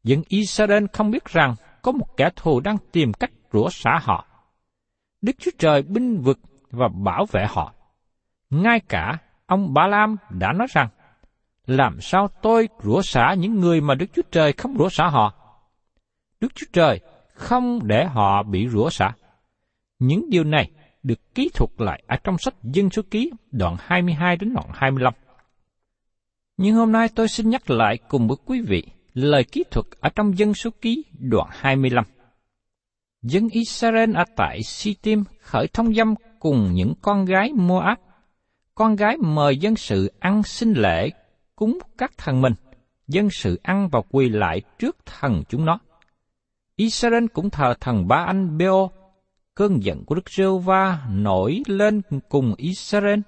Dân 0.05 0.23
Israel 0.29 0.85
không 0.93 1.11
biết 1.11 1.25
rằng 1.25 1.55
có 1.83 1.93
một 1.93 2.17
kẻ 2.17 2.31
thù 2.37 2.61
đang 2.61 2.77
tìm 2.93 3.13
cách 3.13 3.31
rủa 3.53 3.69
xả 3.69 3.99
họ. 4.03 4.27
Đức 5.23 5.33
Chúa 5.39 5.51
Trời 5.59 5.83
binh 5.83 6.21
vực 6.21 6.39
và 6.71 6.89
bảo 6.89 7.27
vệ 7.33 7.47
họ. 7.49 7.73
Ngay 8.51 8.81
cả 8.81 9.19
ông 9.47 9.75
Ba 9.75 9.87
Lam 9.87 10.17
đã 10.31 10.53
nói 10.53 10.67
rằng, 10.71 10.89
làm 11.67 12.01
sao 12.01 12.29
tôi 12.43 12.69
rủa 12.83 13.03
xả 13.03 13.35
những 13.39 13.61
người 13.61 13.81
mà 13.81 13.95
Đức 13.95 14.07
Chúa 14.15 14.23
Trời 14.31 14.53
không 14.53 14.77
rủa 14.79 14.89
xả 14.89 15.09
họ? 15.09 15.46
Đức 16.41 16.55
Chúa 16.55 16.67
Trời 16.73 17.01
không 17.35 17.87
để 17.87 18.05
họ 18.05 18.43
bị 18.43 18.69
rủa 18.69 18.91
xả. 18.91 19.13
Những 19.99 20.31
điều 20.31 20.45
này 20.45 20.71
được 21.03 21.35
ký 21.35 21.51
thuật 21.55 21.71
lại 21.79 22.03
ở 22.07 22.17
trong 22.25 22.39
sách 22.39 22.55
Dân 22.63 22.91
số 22.91 23.03
ký 23.11 23.31
đoạn 23.51 23.77
22 23.81 24.37
đến 24.37 24.55
đoạn 24.55 24.69
25. 24.73 25.15
Nhưng 26.57 26.75
hôm 26.75 26.93
nay 26.93 27.09
tôi 27.15 27.29
xin 27.29 27.51
nhắc 27.51 27.71
lại 27.71 27.99
cùng 28.09 28.29
với 28.29 28.37
quý 28.45 28.61
vị 28.61 28.83
lời 29.15 29.45
ký 29.45 29.65
thuật 29.71 29.87
ở 30.01 30.09
trong 30.09 30.39
Dân 30.39 30.55
số 30.55 30.71
ký 30.81 31.05
đoạn 31.19 31.49
25 31.53 32.05
dân 33.29 33.49
Israel 33.49 34.17
ở 34.17 34.25
tại 34.37 34.63
Sittim 34.63 35.25
khởi 35.41 35.69
thông 35.69 35.95
dâm 35.95 36.15
cùng 36.41 36.71
những 36.73 36.93
con 37.03 37.25
gái 37.25 37.53
Moab. 37.53 37.99
Con 38.75 38.97
gái 38.97 39.17
mời 39.17 39.57
dân 39.57 39.77
sự 39.77 40.13
ăn 40.19 40.43
sinh 40.43 40.73
lễ, 40.73 41.11
cúng 41.57 41.79
các 41.99 42.13
thần 42.19 42.41
mình. 42.41 42.53
Dân 43.09 43.29
sự 43.31 43.61
ăn 43.63 43.89
và 43.93 44.01
quỳ 44.11 44.29
lại 44.29 44.63
trước 44.79 44.97
thần 45.07 45.43
chúng 45.49 45.65
nó. 45.65 45.79
Israel 46.77 47.25
cũng 47.33 47.51
thờ 47.51 47.75
thần 47.81 48.09
ba 48.09 48.17
anh 48.17 48.59
Beo. 48.59 48.91
Cơn 49.55 49.83
giận 49.83 50.05
của 50.05 50.15
Đức 50.15 50.31
Rêu 50.31 50.59
Va 50.59 51.07
nổi 51.11 51.63
lên 51.67 52.03
cùng 52.29 52.55
Israel. 52.57 53.21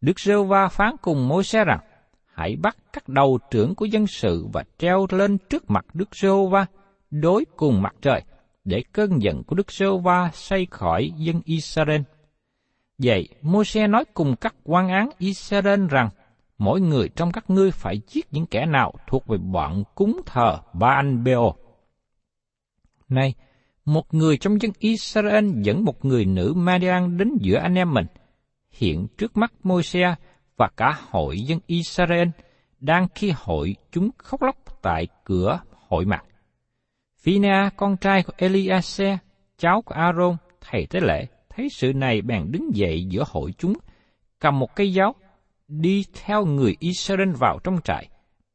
Đức 0.00 0.20
Rêu 0.20 0.44
Va 0.44 0.68
phán 0.68 0.96
cùng 1.02 1.28
môi 1.28 1.44
xe 1.44 1.64
rằng, 1.64 1.80
hãy 2.26 2.56
bắt 2.56 2.76
các 2.92 3.08
đầu 3.08 3.38
trưởng 3.50 3.74
của 3.74 3.84
dân 3.84 4.06
sự 4.06 4.46
và 4.52 4.64
treo 4.78 5.06
lên 5.10 5.38
trước 5.38 5.70
mặt 5.70 5.86
Đức 5.94 6.16
Rêu 6.16 6.46
Va 6.46 6.66
đối 7.10 7.44
cùng 7.56 7.82
mặt 7.82 7.94
trời 8.02 8.22
để 8.64 8.84
cơn 8.92 9.22
giận 9.22 9.44
của 9.44 9.56
Đức 9.56 9.72
Rêu 9.72 9.98
Va 9.98 10.30
say 10.34 10.66
khỏi 10.70 11.12
dân 11.16 11.40
Israel. 11.44 12.00
Vậy, 12.98 13.28
Môi-se 13.42 13.86
nói 13.86 14.04
cùng 14.14 14.36
các 14.36 14.54
quan 14.64 14.88
án 14.88 15.10
Israel 15.18 15.86
rằng, 15.86 16.08
mỗi 16.58 16.80
người 16.80 17.08
trong 17.16 17.32
các 17.32 17.50
ngươi 17.50 17.70
phải 17.70 18.00
giết 18.08 18.26
những 18.30 18.46
kẻ 18.46 18.66
nào 18.66 18.92
thuộc 19.06 19.26
về 19.26 19.38
bọn 19.38 19.84
cúng 19.94 20.20
thờ 20.26 20.58
ba 20.72 20.88
anh 20.88 21.24
Beo. 21.24 21.54
Này, 23.14 23.34
một 23.84 24.14
người 24.14 24.36
trong 24.36 24.62
dân 24.62 24.72
Israel 24.78 25.50
dẫn 25.62 25.84
một 25.84 26.04
người 26.04 26.24
nữ 26.24 26.52
Madian 26.56 27.16
đến 27.16 27.28
giữa 27.40 27.56
anh 27.56 27.74
em 27.74 27.94
mình, 27.94 28.06
hiện 28.70 29.06
trước 29.18 29.36
mắt 29.36 29.52
Môi-se 29.62 30.14
và 30.56 30.68
cả 30.76 30.98
hội 31.10 31.40
dân 31.40 31.60
Israel 31.66 32.28
đang 32.80 33.06
khi 33.14 33.32
hội 33.36 33.76
chúng 33.90 34.10
khóc 34.18 34.42
lóc 34.42 34.56
tại 34.82 35.06
cửa 35.24 35.60
hội 35.88 36.04
mặt. 36.04 36.24
Phina, 37.22 37.70
con 37.76 37.96
trai 37.96 38.22
của 38.22 38.32
Eliase, 38.36 39.18
cháu 39.58 39.82
của 39.82 39.94
Aaron, 39.94 40.36
thầy 40.60 40.86
tế 40.86 41.00
lễ, 41.00 41.26
thấy 41.48 41.68
sự 41.70 41.92
này 41.92 42.22
bèn 42.22 42.52
đứng 42.52 42.70
dậy 42.74 43.04
giữa 43.04 43.24
hội 43.26 43.52
chúng, 43.58 43.72
cầm 44.40 44.58
một 44.58 44.76
cây 44.76 44.92
giáo, 44.92 45.14
đi 45.68 46.04
theo 46.24 46.44
người 46.44 46.76
Israel 46.78 47.30
vào 47.30 47.58
trong 47.64 47.80
trại, 47.84 48.08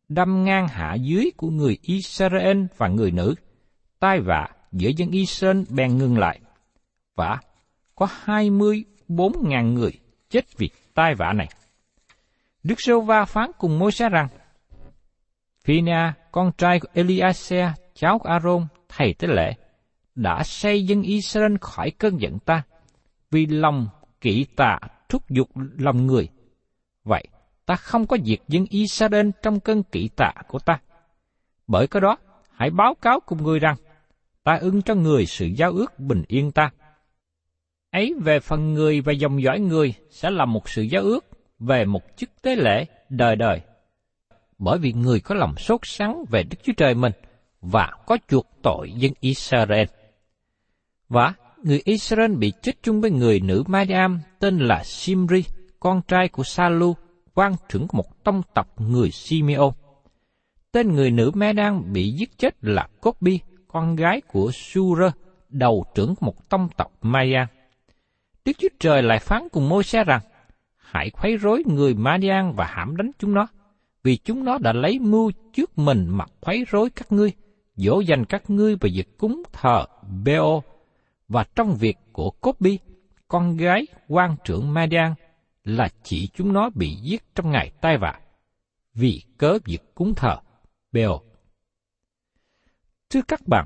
đâm 0.10 0.44
ngang 0.44 0.68
hạ 0.68 0.96
dưới 0.96 1.32
của 1.38 1.50
người 1.50 1.78
Israel 1.82 2.64
và 2.78 2.88
người 2.88 3.12
nữ. 3.12 3.36
Tai 4.00 4.20
vạ 4.20 4.48
giữa 4.72 4.90
dân 4.90 5.12
Israel 5.12 5.62
bèn 5.70 5.98
ngừng 5.98 6.18
lại. 6.18 6.40
Và 7.16 7.38
có 7.96 8.08
hai 8.24 8.50
mươi 8.50 8.86
bốn 9.08 9.50
ngàn 9.50 9.74
người 9.74 9.92
chết 10.30 10.58
vì 10.58 10.70
tai 10.94 11.16
vạ 11.16 11.34
này. 11.34 11.48
Đức 12.64 12.82
Sô 12.82 13.02
Va 13.02 13.26
phán 13.26 13.52
cùng 13.58 13.80
môi 13.80 13.92
xe 13.92 14.10
rằng, 14.10 14.28
Phina, 15.64 16.14
con 16.32 16.52
trai 16.58 16.80
của 16.80 16.88
Eliase, 16.94 17.74
cháu 17.94 18.20
của 18.20 18.30
Aaron, 18.30 18.68
thầy 18.90 19.14
tế 19.14 19.28
lễ, 19.28 19.54
đã 20.16 20.44
xây 20.44 20.86
dân 20.86 21.02
Israel 21.02 21.56
khỏi 21.62 21.92
cơn 21.92 22.22
giận 22.22 22.40
ta, 22.40 22.64
vì 23.32 23.46
lòng 23.46 23.88
kỵ 24.22 24.46
tà 24.56 24.80
thúc 25.10 25.30
giục 25.30 25.50
lòng 25.78 26.08
người. 26.08 26.30
Vậy, 27.04 27.24
ta 27.66 27.76
không 27.76 28.08
có 28.08 28.18
diệt 28.26 28.40
dân 28.48 28.66
Israel 28.70 29.30
trong 29.42 29.60
cơn 29.60 29.84
kỵ 29.84 30.10
tà 30.16 30.32
của 30.48 30.60
ta. 30.60 30.80
Bởi 31.68 31.88
cái 31.88 32.02
đó, 32.02 32.18
hãy 32.52 32.70
báo 32.70 32.96
cáo 33.02 33.20
cùng 33.20 33.44
người 33.44 33.60
rằng, 33.60 33.76
ta 34.48 34.58
ưng 34.62 34.82
cho 34.82 34.96
người 34.96 35.26
sự 35.26 35.46
giao 35.46 35.72
ước 35.72 36.00
bình 36.00 36.24
yên 36.28 36.52
ta. 36.52 36.72
Ấy 37.92 38.14
về 38.22 38.40
phần 38.40 38.74
người 38.74 39.02
và 39.02 39.14
dòng 39.14 39.42
dõi 39.42 39.60
người 39.60 39.94
sẽ 40.10 40.30
là 40.30 40.46
một 40.46 40.70
sự 40.70 40.82
giao 40.82 41.04
ước 41.04 41.26
về 41.60 41.86
một 41.86 42.02
chức 42.18 42.30
tế 42.42 42.56
lễ 42.56 42.86
đời 43.10 43.36
đời. 43.36 43.62
Bởi 44.58 44.78
vì 44.78 44.94
người 44.94 45.20
có 45.20 45.36
lòng 45.36 45.56
sốt 45.58 45.80
sắng 45.84 46.24
về 46.30 46.44
Đức 46.44 46.58
Chúa 46.64 46.74
Trời 46.78 46.96
mình 46.96 47.12
và 47.62 47.92
có 48.06 48.18
chuộc 48.28 48.48
tội 48.64 48.92
dân 48.92 49.12
Israel. 49.20 49.86
Và 51.10 51.34
người 51.64 51.82
Israel 51.86 52.36
bị 52.36 52.54
chết 52.62 52.84
chung 52.84 53.02
với 53.02 53.12
người 53.12 53.40
nữ 53.40 53.64
Mariam 53.68 54.20
tên 54.40 54.58
là 54.58 54.84
Simri, 54.84 55.44
con 55.80 56.02
trai 56.08 56.28
của 56.28 56.44
Salu, 56.44 56.96
quan 57.34 57.56
trưởng 57.70 57.88
của 57.88 57.98
một 57.98 58.24
tông 58.24 58.42
tộc 58.54 58.82
người 58.82 59.12
Simeon. 59.12 59.72
Tên 60.72 60.94
người 60.94 61.12
nữ 61.12 61.32
Madian 61.34 61.94
bị 61.94 62.12
giết 62.12 62.38
chết 62.38 62.56
là 62.62 62.88
Copbi, 63.02 63.40
con 63.68 63.96
gái 63.96 64.22
của 64.22 64.52
Sura, 64.54 65.12
đầu 65.50 65.86
trưởng 65.96 66.14
một 66.20 66.50
tông 66.50 66.70
tộc 66.78 66.92
Maya. 67.02 67.48
Đức 68.46 68.52
Chúa 68.58 68.68
Trời 68.80 69.04
lại 69.04 69.20
phán 69.20 69.48
cùng 69.52 69.70
môi 69.70 69.84
xe 69.84 70.04
rằng, 70.04 70.22
hãy 70.78 71.10
khuấy 71.10 71.38
rối 71.38 71.64
người 71.66 71.94
Madian 71.94 72.54
và 72.56 72.66
hãm 72.66 72.98
đánh 72.98 73.12
chúng 73.20 73.34
nó, 73.34 73.48
vì 74.04 74.18
chúng 74.18 74.44
nó 74.44 74.58
đã 74.58 74.74
lấy 74.74 75.00
mưu 75.00 75.32
trước 75.54 75.78
mình 75.78 76.08
mà 76.10 76.26
khuấy 76.42 76.66
rối 76.70 76.90
các 76.90 77.12
ngươi, 77.12 77.32
dỗ 77.76 78.00
dành 78.00 78.26
các 78.26 78.50
ngươi 78.50 78.76
về 78.76 78.90
việc 78.94 79.18
cúng 79.18 79.44
thờ 79.54 79.86
Beo, 80.24 80.64
và 81.28 81.46
trong 81.56 81.76
việc 81.76 81.98
của 82.12 82.30
Copbi, 82.30 82.80
con 83.28 83.58
gái 83.58 83.88
quan 84.08 84.36
trưởng 84.44 84.74
Madian, 84.74 85.14
là 85.64 85.90
chỉ 86.04 86.30
chúng 86.34 86.54
nó 86.54 86.70
bị 86.76 86.96
giết 86.96 87.24
trong 87.36 87.52
ngày 87.52 87.72
tai 87.82 87.98
vạ, 87.98 88.20
vì 88.94 89.22
cớ 89.38 89.58
việc 89.66 89.96
cúng 89.96 90.16
thờ 90.16 90.38
Beo. 90.92 91.27
Thưa 93.10 93.22
các 93.28 93.48
bạn, 93.48 93.66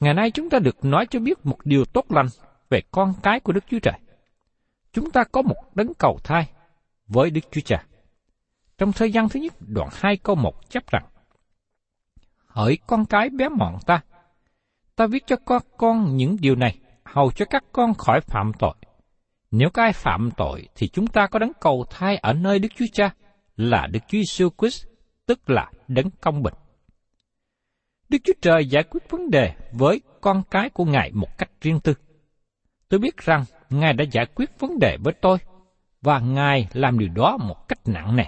ngày 0.00 0.14
nay 0.14 0.30
chúng 0.30 0.50
ta 0.50 0.58
được 0.58 0.84
nói 0.84 1.06
cho 1.10 1.20
biết 1.20 1.46
một 1.46 1.58
điều 1.64 1.84
tốt 1.84 2.12
lành 2.12 2.26
về 2.70 2.80
con 2.90 3.14
cái 3.22 3.40
của 3.40 3.52
Đức 3.52 3.64
Chúa 3.70 3.78
Trời 3.78 3.94
chúng 4.92 5.10
ta 5.10 5.24
có 5.24 5.42
một 5.42 5.56
đấng 5.74 5.94
cầu 5.98 6.18
thai 6.24 6.50
với 7.06 7.30
Đức 7.30 7.40
Chúa 7.50 7.60
Cha. 7.60 7.84
Trong 8.78 8.92
thời 8.92 9.12
gian 9.12 9.28
thứ 9.28 9.40
nhất, 9.40 9.54
đoạn 9.60 9.88
2 9.92 10.16
câu 10.16 10.36
1 10.36 10.70
chấp 10.70 10.86
rằng, 10.90 11.04
Hỡi 12.46 12.78
con 12.86 13.04
cái 13.04 13.30
bé 13.30 13.48
mọn 13.48 13.78
ta, 13.86 14.00
ta 14.96 15.06
viết 15.06 15.26
cho 15.26 15.36
các 15.46 15.64
con 15.76 16.16
những 16.16 16.36
điều 16.40 16.56
này, 16.56 16.78
hầu 17.04 17.30
cho 17.30 17.44
các 17.44 17.64
con 17.72 17.94
khỏi 17.94 18.20
phạm 18.20 18.52
tội. 18.58 18.74
Nếu 19.50 19.70
có 19.70 19.82
ai 19.82 19.92
phạm 19.92 20.30
tội, 20.36 20.68
thì 20.74 20.88
chúng 20.88 21.06
ta 21.06 21.26
có 21.26 21.38
đấng 21.38 21.52
cầu 21.60 21.84
thai 21.90 22.16
ở 22.16 22.32
nơi 22.32 22.58
Đức 22.58 22.68
Chúa 22.76 22.86
Cha, 22.92 23.10
là 23.56 23.86
Đức 23.86 24.00
Chúa 24.08 24.18
Jesus 24.18 24.50
Christ, 24.58 24.86
tức 25.26 25.50
là 25.50 25.70
đấng 25.88 26.10
công 26.10 26.42
bình. 26.42 26.54
Đức 28.08 28.18
Chúa 28.24 28.32
Trời 28.40 28.66
giải 28.66 28.82
quyết 28.82 29.10
vấn 29.10 29.30
đề 29.30 29.52
với 29.72 30.00
con 30.20 30.42
cái 30.50 30.70
của 30.70 30.84
Ngài 30.84 31.12
một 31.12 31.38
cách 31.38 31.50
riêng 31.60 31.80
tư. 31.80 31.94
Tôi 32.88 33.00
biết 33.00 33.16
rằng 33.16 33.44
Ngài 33.70 33.92
đã 33.92 34.04
giải 34.12 34.26
quyết 34.34 34.50
vấn 34.58 34.78
đề 34.78 34.96
với 35.04 35.14
tôi, 35.20 35.38
và 36.02 36.18
Ngài 36.18 36.68
làm 36.72 36.98
điều 36.98 37.08
đó 37.08 37.36
một 37.36 37.68
cách 37.68 37.78
nặng 37.86 38.16
nề. 38.16 38.24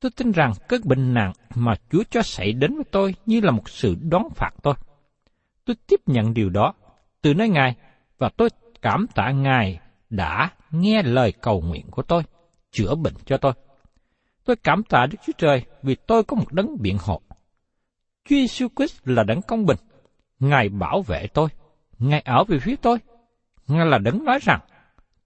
Tôi 0.00 0.10
tin 0.16 0.32
rằng 0.32 0.52
cơn 0.68 0.80
bệnh 0.84 1.14
nặng 1.14 1.32
mà 1.54 1.74
Chúa 1.90 2.02
cho 2.10 2.22
xảy 2.22 2.52
đến 2.52 2.74
với 2.74 2.84
tôi 2.90 3.14
như 3.26 3.40
là 3.40 3.50
một 3.50 3.68
sự 3.68 3.96
đón 4.00 4.22
phạt 4.34 4.50
tôi. 4.62 4.74
Tôi 5.64 5.76
tiếp 5.86 6.00
nhận 6.06 6.34
điều 6.34 6.50
đó 6.50 6.74
từ 7.22 7.34
nơi 7.34 7.48
Ngài 7.48 7.76
và 8.18 8.28
tôi 8.36 8.48
cảm 8.82 9.06
tạ 9.14 9.30
Ngài 9.30 9.80
đã 10.10 10.50
nghe 10.70 11.02
lời 11.02 11.32
cầu 11.40 11.60
nguyện 11.60 11.86
của 11.90 12.02
tôi, 12.02 12.22
chữa 12.70 12.94
bệnh 12.94 13.14
cho 13.24 13.36
tôi. 13.36 13.52
Tôi 14.44 14.56
cảm 14.56 14.82
tạ 14.82 15.06
Đức 15.10 15.18
Chúa 15.26 15.32
Trời 15.38 15.64
vì 15.82 15.94
tôi 16.06 16.24
có 16.24 16.36
một 16.36 16.52
đấng 16.52 16.76
biện 16.80 16.96
hộ. 17.00 17.20
Chúa 18.24 18.36
Jesus 18.36 18.68
Christ 18.76 19.00
là 19.04 19.22
đấng 19.22 19.42
công 19.42 19.66
bình. 19.66 19.78
Ngài 20.38 20.68
bảo 20.68 21.02
vệ 21.02 21.26
tôi. 21.34 21.48
Ngài 21.98 22.20
ở 22.20 22.44
về 22.44 22.58
phía 22.58 22.76
tôi 22.76 22.98
Ngài 23.68 23.86
là 23.86 23.98
đấng 23.98 24.24
nói 24.24 24.38
rằng, 24.42 24.60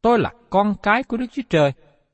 tôi 0.02 0.18
là 0.18 0.32
con 0.50 0.74
cái 0.82 1.02
của 1.02 1.16
Đức 1.16 1.26
Chúa 1.32 1.42
Trời, 1.50 1.72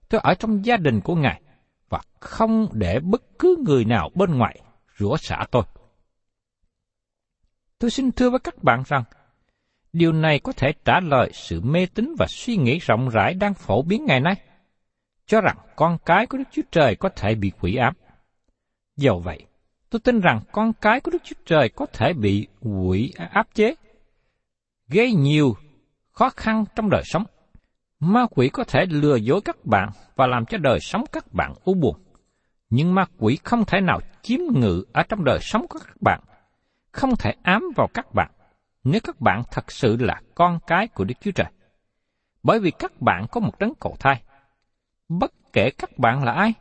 tôi 0.08 0.20
ở 0.24 0.34
trong 0.34 0.64
gia 0.64 0.76
đình 0.76 1.00
của 1.00 1.14
Ngài, 1.14 1.42
và 1.88 2.00
không 2.20 2.68
để 2.72 3.00
bất 3.00 3.22
cứ 3.38 3.56
người 3.66 3.84
nào 3.84 4.10
bên 4.14 4.38
ngoài 4.38 4.60
rủa 4.98 5.16
xả 5.16 5.44
tôi. 5.50 5.62
Tôi 7.78 7.90
xin 7.90 8.12
thưa 8.12 8.30
với 8.30 8.40
các 8.40 8.62
bạn 8.62 8.82
rằng, 8.86 9.04
điều 9.92 10.12
này 10.12 10.38
có 10.38 10.52
thể 10.52 10.72
trả 10.84 11.00
lời 11.00 11.30
sự 11.34 11.60
mê 11.60 11.86
tín 11.94 12.14
và 12.18 12.26
suy 12.28 12.56
nghĩ 12.56 12.78
rộng 12.78 13.08
rãi 13.08 13.34
đang 13.34 13.54
phổ 13.54 13.82
biến 13.82 14.04
ngày 14.04 14.20
nay, 14.20 14.34
cho 15.26 15.40
rằng 15.40 15.56
con 15.76 15.98
cái 16.06 16.26
của 16.26 16.38
Đức 16.38 16.44
Chúa 16.52 16.62
Trời 16.70 16.96
có 16.96 17.08
thể 17.08 17.34
bị 17.34 17.52
quỷ 17.60 17.76
ám. 17.76 17.94
Dầu 18.96 19.20
vậy, 19.20 19.46
tôi 19.94 20.00
tin 20.00 20.20
rằng 20.20 20.40
con 20.52 20.72
cái 20.72 21.00
của 21.00 21.10
Đức 21.10 21.22
Chúa 21.24 21.36
Trời 21.46 21.68
có 21.68 21.86
thể 21.86 22.12
bị 22.12 22.46
quỷ 22.60 23.12
áp 23.30 23.46
chế, 23.54 23.74
gây 24.88 25.12
nhiều 25.12 25.56
khó 26.12 26.30
khăn 26.30 26.64
trong 26.74 26.90
đời 26.90 27.02
sống. 27.04 27.24
Ma 28.00 28.26
quỷ 28.30 28.48
có 28.48 28.64
thể 28.64 28.86
lừa 28.86 29.16
dối 29.16 29.40
các 29.44 29.64
bạn 29.64 29.88
và 30.16 30.26
làm 30.26 30.46
cho 30.46 30.58
đời 30.58 30.80
sống 30.80 31.04
các 31.12 31.32
bạn 31.32 31.54
u 31.64 31.74
buồn. 31.74 31.96
Nhưng 32.70 32.94
ma 32.94 33.04
quỷ 33.18 33.38
không 33.44 33.64
thể 33.64 33.80
nào 33.80 34.00
chiếm 34.22 34.40
ngự 34.54 34.84
ở 34.92 35.02
trong 35.02 35.24
đời 35.24 35.38
sống 35.40 35.66
của 35.68 35.78
các 35.78 36.02
bạn, 36.02 36.20
không 36.92 37.16
thể 37.16 37.34
ám 37.42 37.62
vào 37.76 37.88
các 37.94 38.14
bạn 38.14 38.30
nếu 38.84 39.00
các 39.04 39.20
bạn 39.20 39.42
thật 39.50 39.72
sự 39.72 39.96
là 40.00 40.20
con 40.34 40.58
cái 40.66 40.88
của 40.88 41.04
Đức 41.04 41.14
Chúa 41.20 41.30
Trời. 41.30 41.50
Bởi 42.42 42.60
vì 42.60 42.70
các 42.70 43.00
bạn 43.00 43.26
có 43.30 43.40
một 43.40 43.58
đấng 43.58 43.72
cầu 43.80 43.96
thai. 44.00 44.22
Bất 45.08 45.32
kể 45.52 45.70
các 45.78 45.98
bạn 45.98 46.24
là 46.24 46.32
ai, 46.32 46.52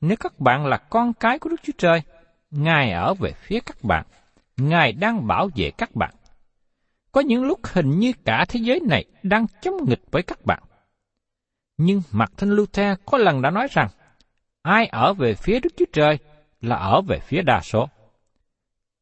nếu 0.00 0.16
các 0.20 0.40
bạn 0.40 0.66
là 0.66 0.76
con 0.76 1.12
cái 1.12 1.38
của 1.38 1.50
Đức 1.50 1.60
Chúa 1.62 1.72
Trời, 1.78 2.02
Ngài 2.50 2.92
ở 2.92 3.14
về 3.14 3.32
phía 3.32 3.60
các 3.60 3.84
bạn, 3.84 4.06
Ngài 4.56 4.92
đang 4.92 5.26
bảo 5.26 5.48
vệ 5.56 5.70
các 5.70 5.94
bạn. 5.94 6.14
Có 7.12 7.20
những 7.20 7.44
lúc 7.44 7.60
hình 7.64 7.98
như 7.98 8.12
cả 8.24 8.44
thế 8.48 8.60
giới 8.60 8.80
này 8.80 9.04
đang 9.22 9.46
chống 9.62 9.74
nghịch 9.88 10.02
với 10.10 10.22
các 10.22 10.44
bạn. 10.44 10.62
Nhưng 11.76 12.02
Martin 12.12 12.50
Luther 12.50 12.98
có 13.06 13.18
lần 13.18 13.42
đã 13.42 13.50
nói 13.50 13.66
rằng, 13.70 13.88
ai 14.62 14.86
ở 14.86 15.14
về 15.14 15.34
phía 15.34 15.60
Đức 15.60 15.70
Chúa 15.76 15.84
Trời 15.92 16.18
là 16.60 16.76
ở 16.76 17.00
về 17.00 17.18
phía 17.18 17.42
đa 17.42 17.60
số. 17.60 17.88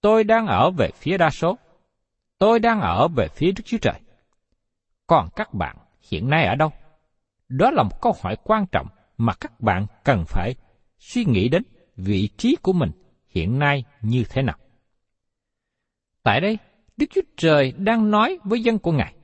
Tôi 0.00 0.24
đang 0.24 0.46
ở 0.46 0.70
về 0.70 0.90
phía 0.94 1.18
đa 1.18 1.30
số. 1.30 1.58
Tôi 2.38 2.58
đang 2.58 2.80
ở 2.80 3.08
về 3.08 3.28
phía 3.28 3.52
Đức 3.52 3.62
Chúa 3.64 3.78
Trời. 3.78 4.00
Còn 5.06 5.28
các 5.36 5.54
bạn 5.54 5.76
hiện 6.10 6.30
nay 6.30 6.46
ở 6.46 6.54
đâu? 6.54 6.72
Đó 7.48 7.70
là 7.70 7.82
một 7.82 8.00
câu 8.00 8.14
hỏi 8.22 8.36
quan 8.44 8.66
trọng 8.66 8.86
mà 9.18 9.34
các 9.34 9.60
bạn 9.60 9.86
cần 10.04 10.24
phải 10.26 10.54
suy 10.98 11.24
nghĩ 11.24 11.48
đến 11.48 11.62
vị 11.96 12.28
trí 12.36 12.56
của 12.62 12.72
mình 12.72 12.90
hiện 13.38 13.58
nay 13.58 13.84
như 14.02 14.24
thế 14.30 14.42
nào. 14.42 14.56
Tại 16.22 16.40
đây, 16.40 16.58
Đức 16.96 17.06
Chúa 17.14 17.20
Trời 17.36 17.72
đang 17.76 18.10
nói 18.10 18.38
với 18.44 18.62
dân 18.62 18.78
của 18.78 18.92
Ngài. 18.92 19.14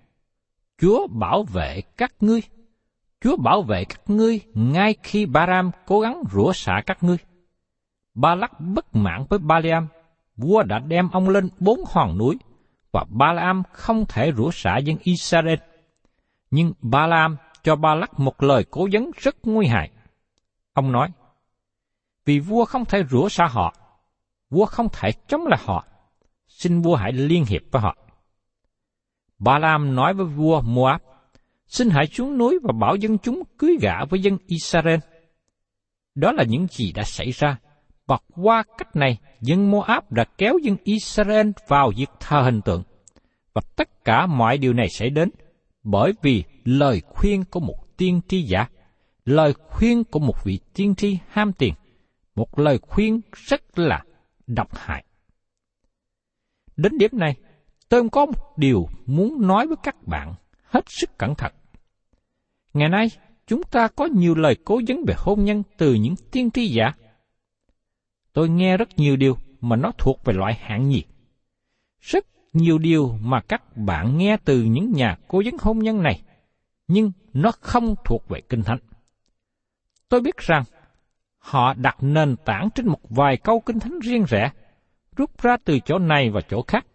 Chúa 0.78 1.06
bảo 1.06 1.42
vệ 1.42 1.80
các 1.96 2.14
ngươi. 2.20 2.42
Chúa 3.20 3.36
bảo 3.36 3.62
vệ 3.62 3.84
các 3.84 4.00
ngươi 4.06 4.40
ngay 4.54 4.94
khi 5.02 5.26
Baram 5.26 5.70
cố 5.86 6.00
gắng 6.00 6.22
rủa 6.32 6.52
xả 6.52 6.82
các 6.86 7.02
ngươi. 7.02 7.16
Ba 8.14 8.34
lắc 8.34 8.60
bất 8.60 8.96
mãn 8.96 9.24
với 9.28 9.38
Baliam, 9.38 9.88
vua 10.36 10.62
đã 10.62 10.78
đem 10.78 11.08
ông 11.10 11.28
lên 11.28 11.48
bốn 11.58 11.80
hòn 11.86 12.18
núi 12.18 12.38
và 12.92 13.04
Ba-lam 13.08 13.62
không 13.72 14.04
thể 14.08 14.32
rủa 14.36 14.50
xả 14.52 14.78
dân 14.78 14.96
Israel. 15.02 15.58
Nhưng 16.50 16.72
Ba-lam 16.82 17.36
cho 17.62 17.76
Ba 17.76 17.94
Lắc 17.94 18.20
một 18.20 18.42
lời 18.42 18.64
cố 18.70 18.88
vấn 18.92 19.10
rất 19.16 19.36
nguy 19.42 19.66
hại. 19.66 19.90
Ông 20.72 20.92
nói, 20.92 21.08
vì 22.24 22.38
vua 22.38 22.64
không 22.64 22.84
thể 22.84 23.04
rủa 23.10 23.28
xả 23.28 23.46
họ, 23.46 23.74
vua 24.54 24.66
không 24.66 24.88
thể 24.92 25.10
chống 25.28 25.46
lại 25.46 25.60
họ, 25.64 25.84
xin 26.48 26.80
vua 26.80 26.96
hãy 26.96 27.12
liên 27.12 27.44
hiệp 27.44 27.62
với 27.70 27.82
họ. 27.82 27.96
Ba 29.38 29.58
Lam 29.58 29.94
nói 29.94 30.14
với 30.14 30.26
vua 30.26 30.60
Moab, 30.60 31.00
xin 31.66 31.90
hãy 31.90 32.06
xuống 32.06 32.38
núi 32.38 32.58
và 32.62 32.72
bảo 32.80 32.96
dân 32.96 33.18
chúng 33.18 33.42
cưới 33.58 33.76
gả 33.80 34.04
với 34.10 34.20
dân 34.20 34.38
Israel. 34.46 34.98
Đó 36.14 36.32
là 36.32 36.44
những 36.48 36.66
gì 36.70 36.92
đã 36.92 37.02
xảy 37.02 37.30
ra, 37.30 37.56
và 38.06 38.18
qua 38.34 38.62
cách 38.78 38.96
này, 38.96 39.18
dân 39.40 39.70
Moab 39.70 40.04
đã 40.10 40.24
kéo 40.38 40.58
dân 40.62 40.76
Israel 40.84 41.50
vào 41.68 41.92
việc 41.96 42.10
thờ 42.20 42.42
hình 42.42 42.60
tượng. 42.62 42.82
Và 43.54 43.62
tất 43.76 44.04
cả 44.04 44.26
mọi 44.26 44.58
điều 44.58 44.72
này 44.72 44.88
xảy 44.88 45.10
đến 45.10 45.30
bởi 45.82 46.12
vì 46.22 46.44
lời 46.64 47.02
khuyên 47.08 47.44
của 47.44 47.60
một 47.60 47.96
tiên 47.96 48.20
tri 48.28 48.42
giả, 48.42 48.68
lời 49.24 49.52
khuyên 49.52 50.04
của 50.04 50.18
một 50.18 50.44
vị 50.44 50.58
tiên 50.74 50.94
tri 50.94 51.18
ham 51.28 51.52
tiền, 51.52 51.74
một 52.34 52.58
lời 52.58 52.78
khuyên 52.78 53.20
rất 53.32 53.78
là 53.78 54.04
độc 54.46 54.76
hại. 54.76 55.04
Đến 56.76 56.98
điểm 56.98 57.10
này, 57.12 57.36
tôi 57.88 58.08
có 58.12 58.26
một 58.26 58.58
điều 58.58 58.88
muốn 59.06 59.46
nói 59.46 59.66
với 59.66 59.76
các 59.82 60.06
bạn 60.06 60.34
hết 60.64 60.84
sức 60.86 61.18
cẩn 61.18 61.34
thận. 61.34 61.52
Ngày 62.74 62.88
nay, 62.88 63.10
chúng 63.46 63.62
ta 63.62 63.88
có 63.88 64.06
nhiều 64.06 64.34
lời 64.34 64.56
cố 64.64 64.80
vấn 64.88 65.04
về 65.06 65.14
hôn 65.18 65.44
nhân 65.44 65.62
từ 65.78 65.94
những 65.94 66.14
tiên 66.30 66.50
tri 66.50 66.66
giả. 66.66 66.92
Tôi 68.32 68.48
nghe 68.48 68.76
rất 68.76 68.88
nhiều 68.96 69.16
điều 69.16 69.36
mà 69.60 69.76
nó 69.76 69.92
thuộc 69.98 70.24
về 70.24 70.34
loại 70.34 70.54
hạng 70.54 70.88
nhiệt. 70.88 71.04
Rất 72.00 72.26
nhiều 72.52 72.78
điều 72.78 73.18
mà 73.22 73.40
các 73.40 73.76
bạn 73.76 74.18
nghe 74.18 74.36
từ 74.44 74.62
những 74.62 74.92
nhà 74.92 75.18
cố 75.28 75.42
vấn 75.44 75.54
hôn 75.60 75.78
nhân 75.78 76.02
này, 76.02 76.22
nhưng 76.88 77.12
nó 77.32 77.52
không 77.60 77.94
thuộc 78.04 78.28
về 78.28 78.40
kinh 78.48 78.62
thánh. 78.62 78.78
Tôi 80.08 80.20
biết 80.20 80.36
rằng 80.36 80.64
họ 81.44 81.74
đặt 81.74 81.96
nền 82.00 82.36
tảng 82.44 82.68
trên 82.74 82.86
một 82.86 83.00
vài 83.10 83.36
câu 83.36 83.60
kinh 83.60 83.80
thánh 83.80 83.98
riêng 84.00 84.24
rẽ, 84.28 84.50
rút 85.16 85.42
ra 85.42 85.56
từ 85.64 85.78
chỗ 85.84 85.98
này 85.98 86.30
và 86.30 86.40
chỗ 86.48 86.64
khác. 86.68 86.86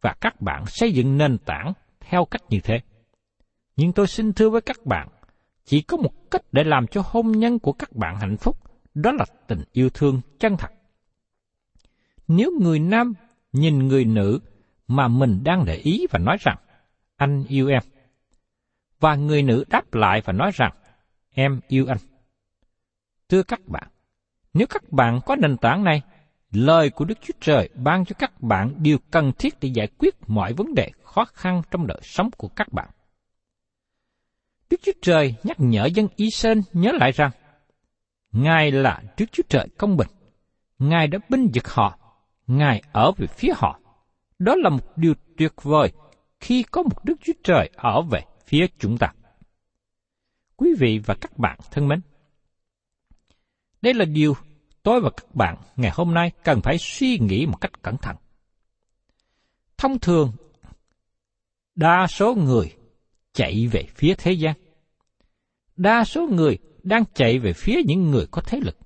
Và 0.00 0.14
các 0.20 0.40
bạn 0.40 0.66
xây 0.66 0.92
dựng 0.92 1.18
nền 1.18 1.38
tảng 1.38 1.72
theo 2.00 2.24
cách 2.24 2.42
như 2.48 2.60
thế. 2.60 2.80
Nhưng 3.76 3.92
tôi 3.92 4.06
xin 4.06 4.32
thưa 4.32 4.50
với 4.50 4.60
các 4.60 4.86
bạn, 4.86 5.08
chỉ 5.64 5.82
có 5.82 5.96
một 5.96 6.30
cách 6.30 6.42
để 6.52 6.64
làm 6.64 6.86
cho 6.86 7.02
hôn 7.04 7.32
nhân 7.32 7.58
của 7.58 7.72
các 7.72 7.92
bạn 7.92 8.20
hạnh 8.20 8.36
phúc, 8.36 8.56
đó 8.94 9.12
là 9.12 9.24
tình 9.46 9.62
yêu 9.72 9.90
thương 9.90 10.20
chân 10.38 10.56
thật. 10.56 10.70
Nếu 12.28 12.50
người 12.60 12.78
nam 12.78 13.12
nhìn 13.52 13.88
người 13.88 14.04
nữ 14.04 14.40
mà 14.88 15.08
mình 15.08 15.40
đang 15.44 15.64
để 15.64 15.76
ý 15.76 16.06
và 16.10 16.18
nói 16.18 16.36
rằng, 16.40 16.56
anh 17.16 17.44
yêu 17.48 17.68
em, 17.68 17.82
và 19.00 19.14
người 19.14 19.42
nữ 19.42 19.64
đáp 19.68 19.94
lại 19.94 20.22
và 20.24 20.32
nói 20.32 20.50
rằng, 20.54 20.72
em 21.34 21.60
yêu 21.68 21.86
anh. 21.88 22.11
Thưa 23.32 23.42
các 23.42 23.60
bạn, 23.68 23.88
nếu 24.54 24.66
các 24.66 24.92
bạn 24.92 25.20
có 25.26 25.36
nền 25.36 25.56
tảng 25.56 25.84
này, 25.84 26.02
lời 26.50 26.90
của 26.90 27.04
Đức 27.04 27.18
Chúa 27.20 27.34
Trời 27.40 27.68
ban 27.74 28.04
cho 28.04 28.14
các 28.18 28.42
bạn 28.42 28.74
điều 28.78 28.98
cần 29.10 29.32
thiết 29.38 29.54
để 29.60 29.68
giải 29.74 29.88
quyết 29.98 30.14
mọi 30.26 30.52
vấn 30.52 30.74
đề 30.74 30.90
khó 31.04 31.24
khăn 31.24 31.62
trong 31.70 31.86
đời 31.86 31.98
sống 32.02 32.30
của 32.36 32.48
các 32.48 32.72
bạn. 32.72 32.90
Đức 34.70 34.76
Chúa 34.82 34.92
Trời 35.02 35.34
nhắc 35.42 35.56
nhở 35.60 35.86
dân 35.94 36.08
Y 36.16 36.30
Sơn 36.30 36.62
nhớ 36.72 36.92
lại 36.92 37.12
rằng, 37.12 37.30
Ngài 38.32 38.70
là 38.70 39.02
Đức 39.18 39.26
Chúa 39.32 39.42
Trời 39.48 39.68
công 39.78 39.96
bình, 39.96 40.08
Ngài 40.78 41.06
đã 41.06 41.18
binh 41.28 41.48
vực 41.54 41.68
họ, 41.68 41.98
Ngài 42.46 42.82
ở 42.92 43.12
về 43.16 43.26
phía 43.26 43.52
họ. 43.56 43.80
Đó 44.38 44.54
là 44.56 44.70
một 44.70 44.96
điều 44.96 45.14
tuyệt 45.36 45.52
vời 45.62 45.92
khi 46.40 46.62
có 46.62 46.82
một 46.82 47.04
Đức 47.04 47.14
Chúa 47.24 47.32
Trời 47.44 47.70
ở 47.76 48.02
về 48.02 48.20
phía 48.46 48.66
chúng 48.78 48.98
ta. 48.98 49.12
Quý 50.56 50.74
vị 50.78 51.00
và 51.06 51.14
các 51.20 51.38
bạn 51.38 51.58
thân 51.70 51.88
mến, 51.88 52.00
đây 53.82 53.94
là 53.94 54.04
điều 54.04 54.36
tôi 54.82 55.00
và 55.00 55.10
các 55.10 55.34
bạn 55.34 55.56
ngày 55.76 55.90
hôm 55.94 56.14
nay 56.14 56.30
cần 56.44 56.60
phải 56.60 56.78
suy 56.78 57.18
nghĩ 57.18 57.46
một 57.46 57.60
cách 57.60 57.82
cẩn 57.82 57.96
thận. 57.96 58.16
Thông 59.76 59.98
thường, 59.98 60.32
đa 61.74 62.06
số 62.06 62.34
người 62.34 62.76
chạy 63.32 63.68
về 63.72 63.84
phía 63.94 64.14
thế 64.18 64.32
gian. 64.32 64.54
Đa 65.76 66.04
số 66.04 66.26
người 66.26 66.58
đang 66.82 67.04
chạy 67.14 67.38
về 67.38 67.52
phía 67.52 67.76
những 67.86 68.10
người 68.10 68.26
có 68.30 68.42
thế 68.46 68.60
lực. 68.60 68.76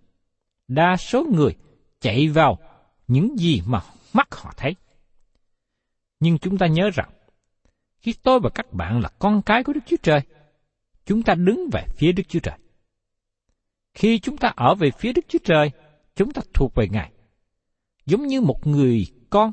Đa 0.69 0.97
số 0.97 1.25
người 1.25 1.57
chạy 2.01 2.29
vào 2.29 2.59
những 3.09 3.39
gì 3.39 3.63
mà 3.67 3.81
mắt 4.13 4.35
họ 4.35 4.53
thấy. 4.57 4.75
Nhưng 6.21 6.39
chúng 6.39 6.59
ta 6.59 6.67
nhớ 6.67 6.91
rằng, 6.95 7.11
khi 7.99 8.15
tôi 8.23 8.41
và 8.41 8.51
các 8.55 8.73
bạn 8.73 9.01
là 9.01 9.09
con 9.19 9.43
cái 9.43 9.65
của 9.65 9.73
Đức 9.73 9.81
Chúa 9.87 9.97
Trời, 10.03 10.21
chúng 11.07 11.23
ta 11.23 11.35
đứng 11.35 11.69
về 11.73 11.85
phía 11.97 12.13
Đức 12.13 12.23
Chúa 12.29 12.41
Trời. 12.41 12.59
Khi 13.97 14.19
chúng 14.19 14.37
ta 14.37 14.53
ở 14.57 14.75
về 14.75 14.91
phía 14.91 15.13
Đức 15.13 15.25
Chúa 15.29 15.39
Trời, 15.45 15.71
chúng 16.17 16.33
ta 16.33 16.43
thuộc 16.55 16.75
về 16.75 16.89
Ngài. 16.89 17.13
Giống 18.07 18.27
như 18.27 18.41
một 18.41 18.67
người 18.67 19.07
con 19.31 19.53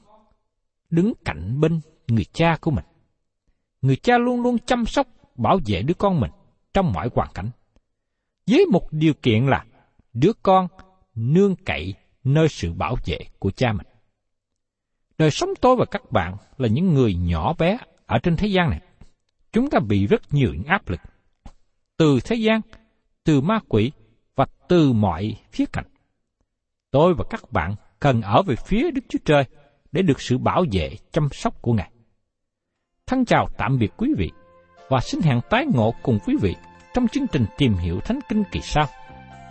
đứng 0.90 1.14
cạnh 1.26 1.62
bên 1.62 1.82
người 2.08 2.26
cha 2.34 2.58
của 2.62 2.72
mình. 2.72 2.86
Người 3.82 3.96
cha 3.96 4.18
luôn 4.18 4.42
luôn 4.42 4.58
chăm 4.66 4.86
sóc, 4.86 5.08
bảo 5.36 5.60
vệ 5.66 5.82
đứa 5.82 5.94
con 5.94 6.20
mình 6.20 6.32
trong 6.74 6.94
mọi 6.94 7.10
hoàn 7.16 7.30
cảnh. 7.34 7.50
Với 8.48 8.66
một 8.66 8.88
điều 8.92 9.14
kiện 9.14 9.46
là 9.48 9.66
đứa 10.14 10.34
con 10.34 10.68
nương 11.16 11.56
cậy 11.56 11.94
nơi 12.24 12.50
sự 12.50 12.74
bảo 12.74 12.96
vệ 13.06 13.20
của 13.40 13.52
cha 13.52 13.74
mình. 13.74 13.88
Đời 15.18 15.32
sống 15.32 15.50
tôi 15.62 15.76
và 15.76 15.86
các 15.86 16.12
bạn 16.12 16.38
là 16.58 16.68
những 16.68 16.94
người 16.94 17.16
nhỏ 17.16 17.54
bé 17.54 17.78
ở 18.06 18.20
trên 18.20 18.38
thế 18.38 18.48
gian 18.48 18.70
này. 18.70 18.82
Chúng 19.52 19.70
ta 19.70 19.80
bị 19.80 20.08
rất 20.08 20.34
nhiều 20.34 20.54
những 20.54 20.68
áp 20.68 20.90
lực. 20.90 21.00
Từ 21.98 22.20
thế 22.24 22.36
gian, 22.36 22.62
từ 23.24 23.42
ma 23.42 23.60
quỷ, 23.68 23.92
và 24.36 24.46
từ 24.68 24.94
mọi 24.94 25.36
khía 25.52 25.66
cạnh. 25.74 25.86
Tôi 26.92 27.14
và 27.14 27.24
các 27.30 27.52
bạn 27.52 27.76
cần 28.00 28.22
ở 28.22 28.42
về 28.42 28.56
phía 28.56 28.92
Đức 28.92 29.02
Chúa 29.10 29.20
Trời 29.26 29.44
để 29.92 30.02
được 30.02 30.22
sự 30.22 30.38
bảo 30.38 30.66
vệ, 30.72 30.96
chăm 31.12 31.30
sóc 31.32 31.62
của 31.62 31.74
Ngài. 31.74 31.92
Thân 33.08 33.26
chào 33.26 33.48
tạm 33.58 33.80
biệt 33.80 33.92
quý 33.98 34.14
vị 34.18 34.32
và 34.90 35.00
xin 35.00 35.22
hẹn 35.22 35.42
tái 35.50 35.66
ngộ 35.74 35.94
cùng 36.04 36.20
quý 36.26 36.36
vị 36.42 36.56
trong 36.94 37.08
chương 37.08 37.28
trình 37.28 37.46
tìm 37.58 37.74
hiểu 37.74 38.00
Thánh 38.00 38.20
Kinh 38.30 38.44
kỳ 38.52 38.62
sau. 38.62 38.86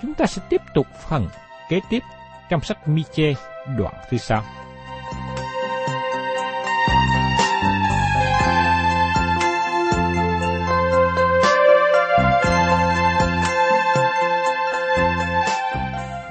Chúng 0.02 0.14
ta 0.14 0.26
sẽ 0.26 0.42
tiếp 0.50 0.60
tục 0.74 0.86
phần 1.08 1.28
kế 1.68 1.80
tiếp 1.90 2.02
trong 2.50 2.60
sách 2.60 2.88
Mi-chê 2.88 3.34
đoạn 3.78 3.94
thứ 4.10 4.16
sau. 4.16 4.44